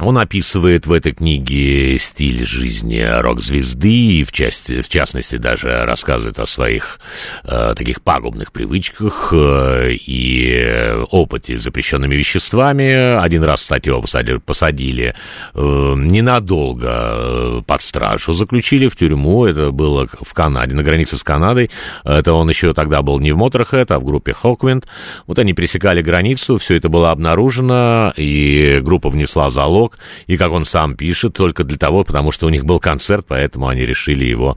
[0.00, 6.38] он описывает в этой книге стиль жизни рок-звезды и, в, части, в частности, даже рассказывает
[6.38, 6.98] о своих
[7.44, 13.22] э, таких пагубных привычках э, и опыте с запрещенными веществами.
[13.22, 15.14] Один раз, кстати, его посадили, посадили
[15.54, 19.44] э, ненадолго э, под стражу, заключили в тюрьму.
[19.44, 21.70] Это было в Канаде, на границе с Канадой.
[22.02, 24.84] Это он еще тогда был не в Motorhead, а в группе Hawkwind.
[25.26, 29.81] Вот они пересекали границу, все это было обнаружено, и группа внесла залог
[30.26, 33.68] и, как он сам пишет, только для того, потому что у них был концерт, поэтому
[33.68, 34.56] они решили его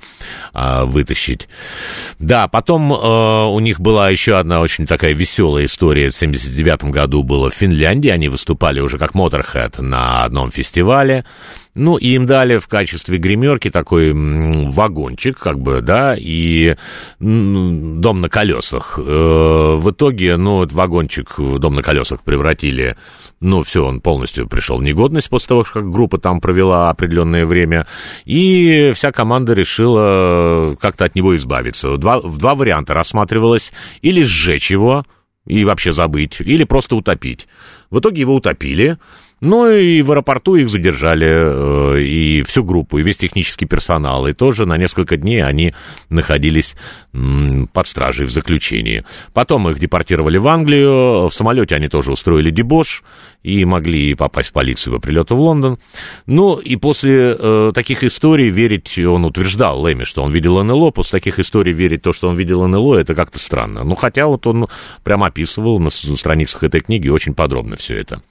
[0.54, 1.48] а, вытащить.
[2.20, 6.10] Да, потом а, у них была еще одна очень такая веселая история.
[6.10, 11.26] В 79 году было в Финляндии, они выступали уже как Motorhead на одном фестивале.
[11.76, 16.76] Ну, и им дали в качестве гримерки такой вагончик, как бы, да, и
[17.20, 18.98] дом на колесах.
[18.98, 22.96] Э, в итоге, ну, этот вагончик, дом на колесах превратили
[23.42, 27.86] ну, все, он полностью пришел в негодность после того, как группа там провела определенное время,
[28.24, 31.98] и вся команда решила как-то от него избавиться.
[31.98, 33.72] Два, в два варианта рассматривалось
[34.02, 35.06] или сжечь его,
[35.46, 37.48] и вообще забыть, или просто утопить.
[37.92, 38.98] В итоге его утопили,
[39.42, 44.28] ну и в аэропорту их задержали, э, и всю группу, и весь технический персонал.
[44.28, 45.74] И тоже на несколько дней они
[46.10, 46.76] находились
[47.12, 49.04] под стражей в заключении.
[49.34, 53.04] Потом их депортировали в Англию, в самолете они тоже устроили дебош
[53.44, 55.80] и могли попасть в полицию по прилету в Лондон.
[56.26, 61.20] Ну и после э, таких историй верить, он утверждал, Лэми, что он видел НЛО, после
[61.20, 63.84] таких историй верить то, что он видел НЛО, это как-то странно.
[63.84, 64.68] Ну хотя вот он
[65.04, 68.22] прям описывал на страницах этой книги очень подробно все это.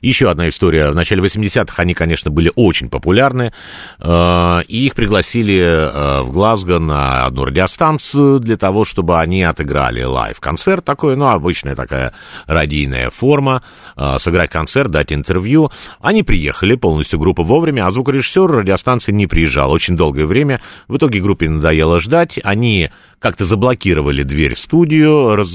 [0.00, 0.90] Еще одна история.
[0.90, 3.52] В начале 80-х они, конечно, были очень популярны,
[4.00, 10.02] э, и их пригласили э, в Глазго на одну радиостанцию для того, чтобы они отыграли
[10.02, 12.12] лайв-концерт такой, ну, обычная такая
[12.46, 13.62] радийная форма,
[13.96, 15.70] э, сыграть концерт, дать интервью.
[16.00, 20.60] Они приехали, полностью группа вовремя, а звукорежиссер радиостанции не приезжал очень долгое время.
[20.86, 25.50] В итоге группе надоело ждать, они как-то заблокировали дверь в студию, раз,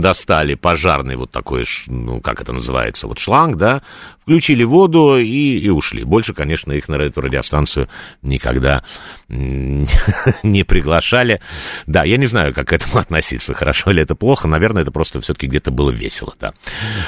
[0.00, 3.80] достали пожарный вот такой, ну, как это называется, вот шланг, да,
[4.28, 6.04] включили воду и, и ушли.
[6.04, 7.88] Больше, конечно, их на эту радиостанцию
[8.20, 8.84] никогда
[9.28, 11.40] не приглашали.
[11.86, 14.46] Да, я не знаю, как к этому относиться, хорошо ли это плохо.
[14.46, 16.52] Наверное, это просто все-таки где-то было весело, да.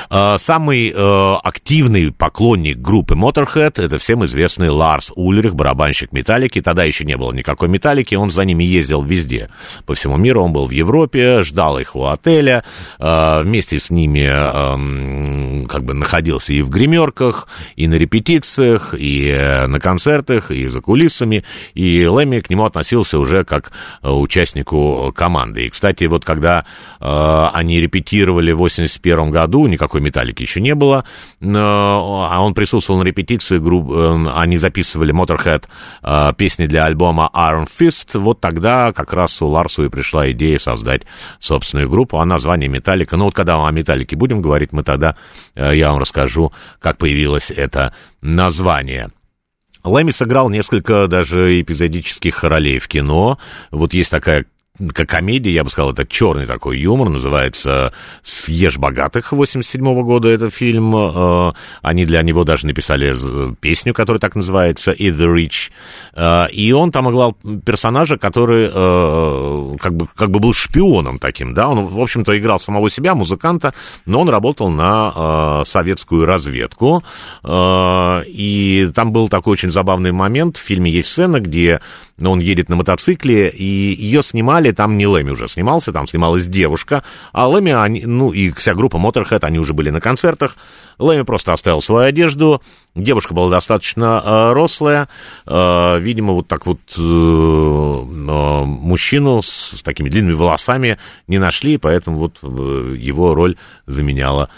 [0.08, 6.62] А, самый э, активный поклонник группы Motorhead, это всем известный Ларс Ульрих, барабанщик Металлики.
[6.62, 9.50] Тогда еще не было никакой Металлики, он за ними ездил везде,
[9.84, 10.42] по всему миру.
[10.42, 12.64] Он был в Европе, ждал их у отеля,
[12.98, 16.70] э, вместе с ними эм, как бы находился и в
[17.10, 22.64] гримерках, и на репетициях, и э, на концертах, и за кулисами, и Лэмми к нему
[22.64, 23.72] относился уже как
[24.02, 25.66] э, участнику команды.
[25.66, 26.64] И, кстати, вот когда
[27.00, 31.04] э, они репетировали в 81 году, никакой металлики еще не было,
[31.40, 33.90] э, а он присутствовал на репетиции, групп,
[34.34, 35.64] они записывали Motorhead
[36.34, 41.02] песни для альбома Iron Fist, вот тогда как раз у Ларсу и пришла идея создать
[41.38, 45.16] собственную группу, а название Металлика, ну вот когда о Металлике будем говорить, мы тогда,
[45.54, 49.10] я вам расскажу, как появилось это название.
[49.82, 53.38] Лэми сыграл несколько даже эпизодических ролей в кино.
[53.70, 54.44] Вот есть такая
[54.94, 57.92] как комедия, я бы сказал, это черный такой юмор, называется
[58.22, 60.94] «Съешь богатых» 87 -го года, это фильм.
[60.96, 61.52] Э,
[61.82, 63.14] они для него даже написали
[63.60, 65.70] песню, которая так называется, «И the Rich».
[66.14, 71.54] Э, и он там играл персонажа, который э, как бы, как бы был шпионом таким,
[71.54, 73.74] да, он, в общем-то, играл самого себя, музыканта,
[74.06, 77.02] но он работал на советскую разведку.
[77.46, 81.80] И там был такой очень забавный момент, в фильме есть сцена, где
[82.28, 87.02] он едет на мотоцикле, и ее снимали, там не Лэми уже снимался, там снималась девушка,
[87.32, 90.56] а Лэми, они, ну и вся группа Motorhead, они уже были на концертах,
[90.98, 92.62] Лэми просто оставил свою одежду,
[92.94, 95.08] девушка была достаточно э, рослая,
[95.46, 97.00] э, видимо, вот так вот э,
[98.60, 103.56] мужчину с, такими длинными волосами не нашли, поэтому вот его роль
[103.86, 104.50] заменяла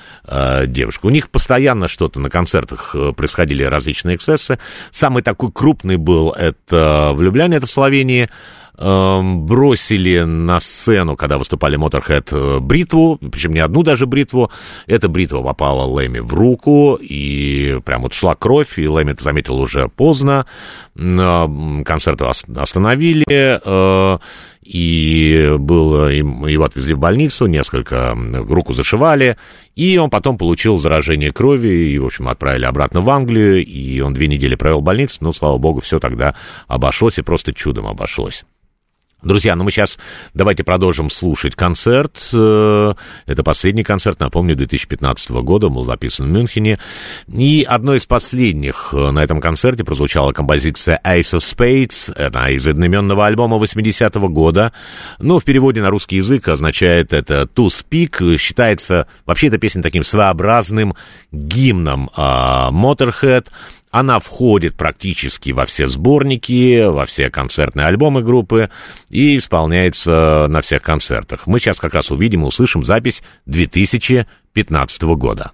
[0.67, 1.07] девушка.
[1.07, 4.59] У них постоянно что-то на концертах происходили различные эксцессы.
[4.91, 8.29] Самый такой крупный был это влюбляние, это в Словении,
[8.79, 14.51] бросили на сцену, когда выступали Motorhead, э, бритву, причем не одну даже бритву.
[14.87, 19.61] Эта бритва попала Лэми в руку, и прям вот шла кровь, и Лэми это заметил
[19.61, 20.47] уже поздно.
[20.97, 24.19] Концерт ос- остановили, э,
[24.63, 28.17] и было, его отвезли в больницу, несколько
[28.49, 29.37] руку зашивали,
[29.75, 34.15] и он потом получил заражение крови, и, в общем, отправили обратно в Англию, и он
[34.15, 36.35] две недели провел в больнице, но, слава богу, все тогда
[36.69, 38.45] обошлось, и просто чудом обошлось.
[39.23, 40.01] Друзья, ну мы сейчас
[40.35, 42.29] давайте продолжим слушать концерт.
[42.33, 42.95] Э,
[43.27, 46.81] Это последний концерт, напомню, 2015 года, был записан в Мюнхене.
[47.33, 52.13] И одной из последних э, на этом концерте прозвучала композиция Ace of Spades.
[52.17, 54.73] Это из одноименного альбома 80-го года.
[55.21, 58.37] Ну, в переводе на русский язык означает это «to speak».
[58.39, 60.97] Считается вообще эта песня таким своеобразным
[61.31, 63.47] гимном а, Motorhead.
[63.93, 68.71] Она входит практически во все сборники, во все концертные альбомы группы
[69.11, 71.47] и исполняется на всех концертах.
[71.47, 75.53] Мы сейчас как раз увидим и услышим запись 2015 года.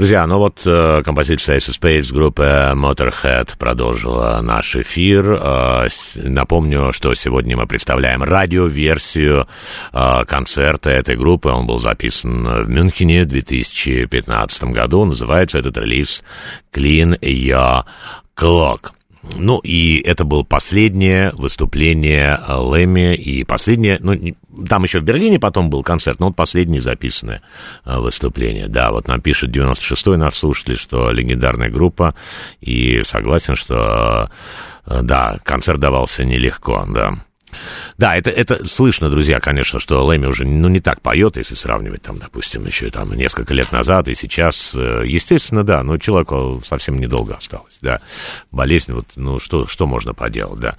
[0.00, 2.42] Друзья, ну вот э, композиция Ace of Spades группы
[2.74, 5.30] Motorhead продолжила наш эфир.
[5.34, 9.46] Э, напомню, что сегодня мы представляем радиоверсию
[9.92, 11.50] э, концерта этой группы.
[11.50, 15.04] Он был записан в Мюнхене в 2015 году.
[15.04, 16.24] Называется этот релиз
[16.72, 17.84] Clean Your
[18.34, 18.92] Clock.
[19.22, 24.14] Ну, и это было последнее выступление Лэмми, и последнее, ну,
[24.66, 27.42] там еще в Берлине потом был концерт, но вот последнее записанное
[27.84, 28.66] э, выступление.
[28.68, 32.14] Да, вот нам пишет 96-й наш слушатель, что легендарная группа,
[32.60, 34.30] и согласен, что,
[34.86, 37.18] э, да, концерт давался нелегко, да.
[37.98, 42.02] Да, это, это слышно, друзья, конечно, что Лэми уже ну, не так поет, если сравнивать,
[42.02, 44.72] там, допустим, еще там несколько лет назад и сейчас.
[44.74, 48.00] Э, Естественно, да, но человеку совсем недолго осталось, да.
[48.50, 50.76] Болезнь, вот, ну, что, что можно поделать, да.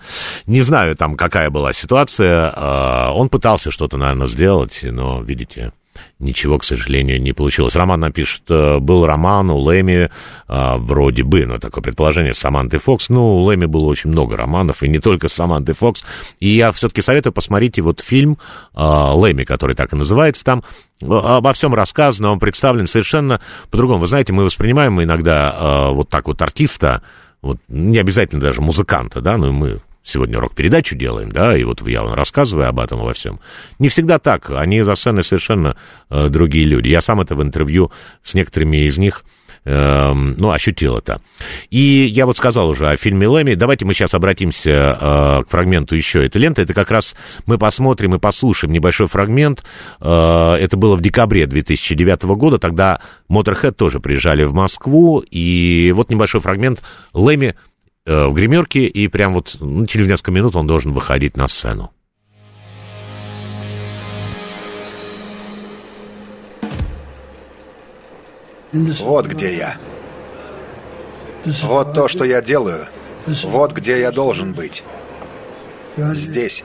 [0.47, 2.51] Не знаю, там, какая была ситуация.
[2.55, 5.73] э, Он пытался что-то, наверное, сделать, но, видите,
[6.19, 7.75] Ничего, к сожалению, не получилось.
[7.75, 10.09] Роман напишет, э, был роман у Лэми,
[10.47, 13.09] э, вроде бы, ну, такое предположение, с Самантой Фокс.
[13.09, 16.03] Ну, у Лэми было очень много романов, и не только с Самантой Фокс.
[16.39, 18.37] И я все-таки советую, посмотрите вот фильм
[18.75, 20.63] э, Лэми, который так и называется там.
[21.01, 23.99] Э, Обо всем рассказано, он представлен совершенно по-другому.
[23.99, 27.01] Вы знаете, мы воспринимаем иногда э, вот так вот артиста,
[27.41, 32.03] вот, не обязательно даже музыканта, да, но мы сегодня рок-передачу делаем, да, и вот я
[32.03, 33.39] вам рассказываю об этом во всем.
[33.79, 35.77] Не всегда так, они за сценой совершенно
[36.09, 36.87] э, другие люди.
[36.87, 37.91] Я сам это в интервью
[38.23, 39.23] с некоторыми из них
[39.65, 41.21] эм, ну, ощутил это.
[41.69, 43.53] И я вот сказал уже о фильме Лэми.
[43.53, 46.63] Давайте мы сейчас обратимся э, к фрагменту еще этой ленты.
[46.63, 47.15] Это как раз
[47.45, 49.63] мы посмотрим и послушаем небольшой фрагмент.
[49.99, 52.57] Э, это было в декабре 2009 года.
[52.57, 55.23] Тогда Motorhead тоже приезжали в Москву.
[55.29, 56.81] И вот небольшой фрагмент
[57.13, 57.55] Лэми
[58.05, 61.91] э, в гримерке, и прям вот ну, через несколько минут он должен выходить на сцену.
[68.73, 69.77] Вот где я.
[71.63, 72.87] Вот то, что я делаю.
[73.43, 74.83] Вот где я должен быть.
[75.97, 76.63] Здесь.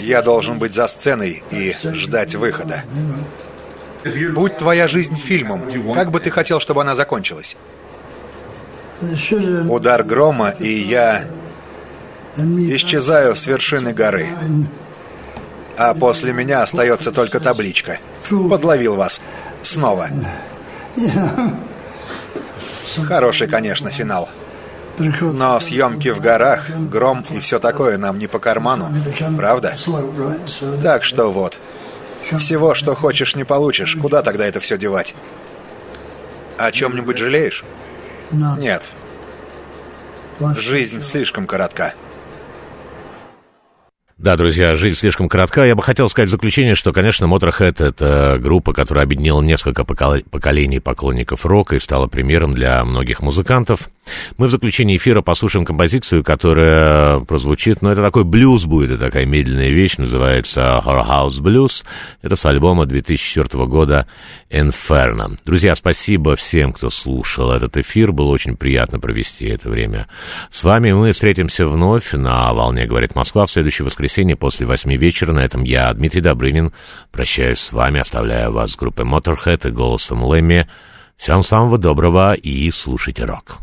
[0.00, 2.84] Я должен быть за сценой и ждать выхода.
[4.34, 7.56] Будь твоя жизнь фильмом, как бы ты хотел, чтобы она закончилась?
[9.68, 11.24] Удар грома, и я
[12.36, 14.28] исчезаю с вершины горы.
[15.76, 17.98] А после меня остается только табличка.
[18.28, 19.20] Подловил вас.
[19.62, 20.08] Снова.
[23.06, 24.28] Хороший, конечно, финал.
[24.98, 28.92] Но съемки в горах, гром и все такое нам не по карману.
[29.36, 29.74] Правда?
[30.82, 31.56] Так что вот.
[32.38, 33.96] Всего, что хочешь, не получишь.
[34.00, 35.14] Куда тогда это все девать?
[36.58, 37.64] О чем-нибудь жалеешь?
[38.58, 38.88] Нет.
[40.56, 41.94] Жизнь слишком коротка.
[44.22, 45.64] Да, друзья, жизнь слишком коротка.
[45.64, 50.22] Я бы хотел сказать в заключение, что, конечно, Motorhead— это группа, которая объединила несколько покол-
[50.30, 53.90] поколений поклонников рока и стала примером для многих музыкантов.
[54.36, 59.26] Мы в заключении эфира послушаем композицию, которая прозвучит, ну, это такой блюз будет, это такая
[59.26, 61.84] медленная вещь, называется Horror House Blues.
[62.20, 64.06] Это с альбома 2004 года
[64.50, 65.36] Inferno.
[65.44, 68.12] Друзья, спасибо всем, кто слушал этот эфир.
[68.12, 70.06] Было очень приятно провести это время
[70.50, 70.92] с вами.
[70.92, 75.32] Мы встретимся вновь на «Волне говорит Москва» в следующее воскресенье после восьми вечера.
[75.32, 76.72] На этом я, Дмитрий Добрынин,
[77.10, 80.68] прощаюсь с вами, оставляю вас с группой Motorhead и голосом Лэмми.
[81.16, 83.58] Всем самого доброго и слушайте рок.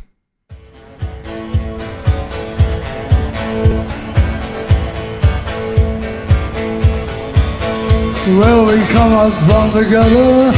[8.37, 10.53] Well, we come up from the gutter,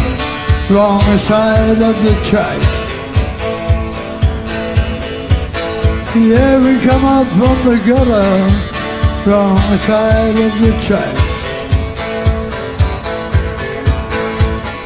[0.70, 2.68] wrong side of the tracks.
[6.14, 8.71] Yeah, we come up from the gutter,
[9.26, 11.22] wrong side of the tracks.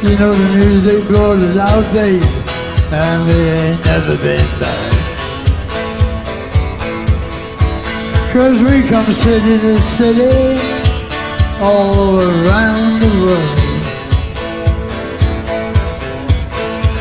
[0.03, 2.22] You know the music goes is there,
[2.91, 4.91] and they ain't never been back.
[8.34, 10.60] Cause we come city to city,
[11.62, 13.60] all around the world.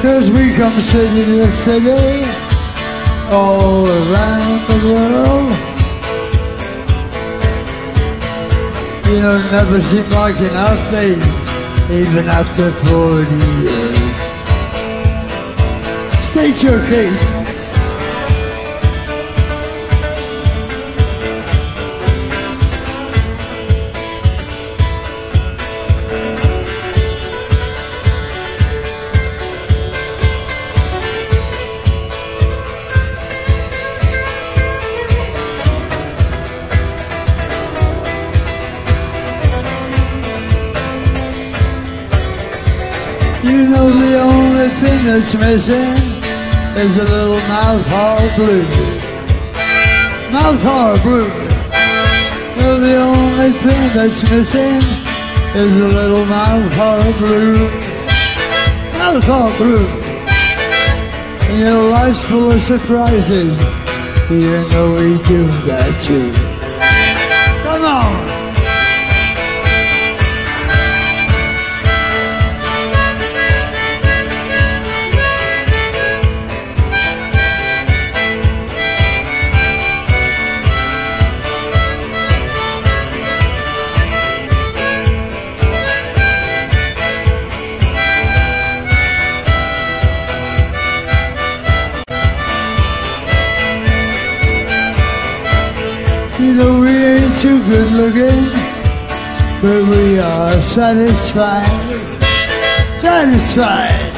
[0.01, 2.25] Cause we come city to city,
[3.31, 5.64] all around the world.
[9.07, 11.23] You know, it never seemed like enough days,
[11.91, 13.31] even after 40
[13.63, 14.17] years.
[16.31, 17.44] State your case.
[43.55, 45.95] You know the only thing that's missing
[46.77, 48.67] is a little mouth hard blue.
[50.33, 51.31] Mouth hard blue.
[52.51, 54.83] You know the only thing that's missing
[55.55, 57.71] is a little mouth hard blues.
[58.99, 60.05] Mouth hard blues.
[61.49, 63.57] And your life's full of surprises.
[64.31, 66.44] You know we do that too.
[97.45, 98.49] Too good looking,
[99.61, 101.69] but we are satisfied.
[103.03, 104.13] Satisfied.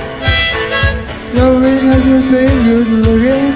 [1.34, 3.52] No, we never been good looking,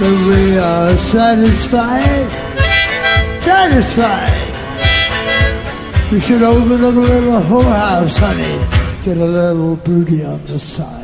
[0.00, 2.30] but we are satisfied.
[3.44, 4.50] Satisfied.
[6.10, 8.56] We should open up a little whorehouse, honey.
[9.04, 10.99] Get a little booty on the side.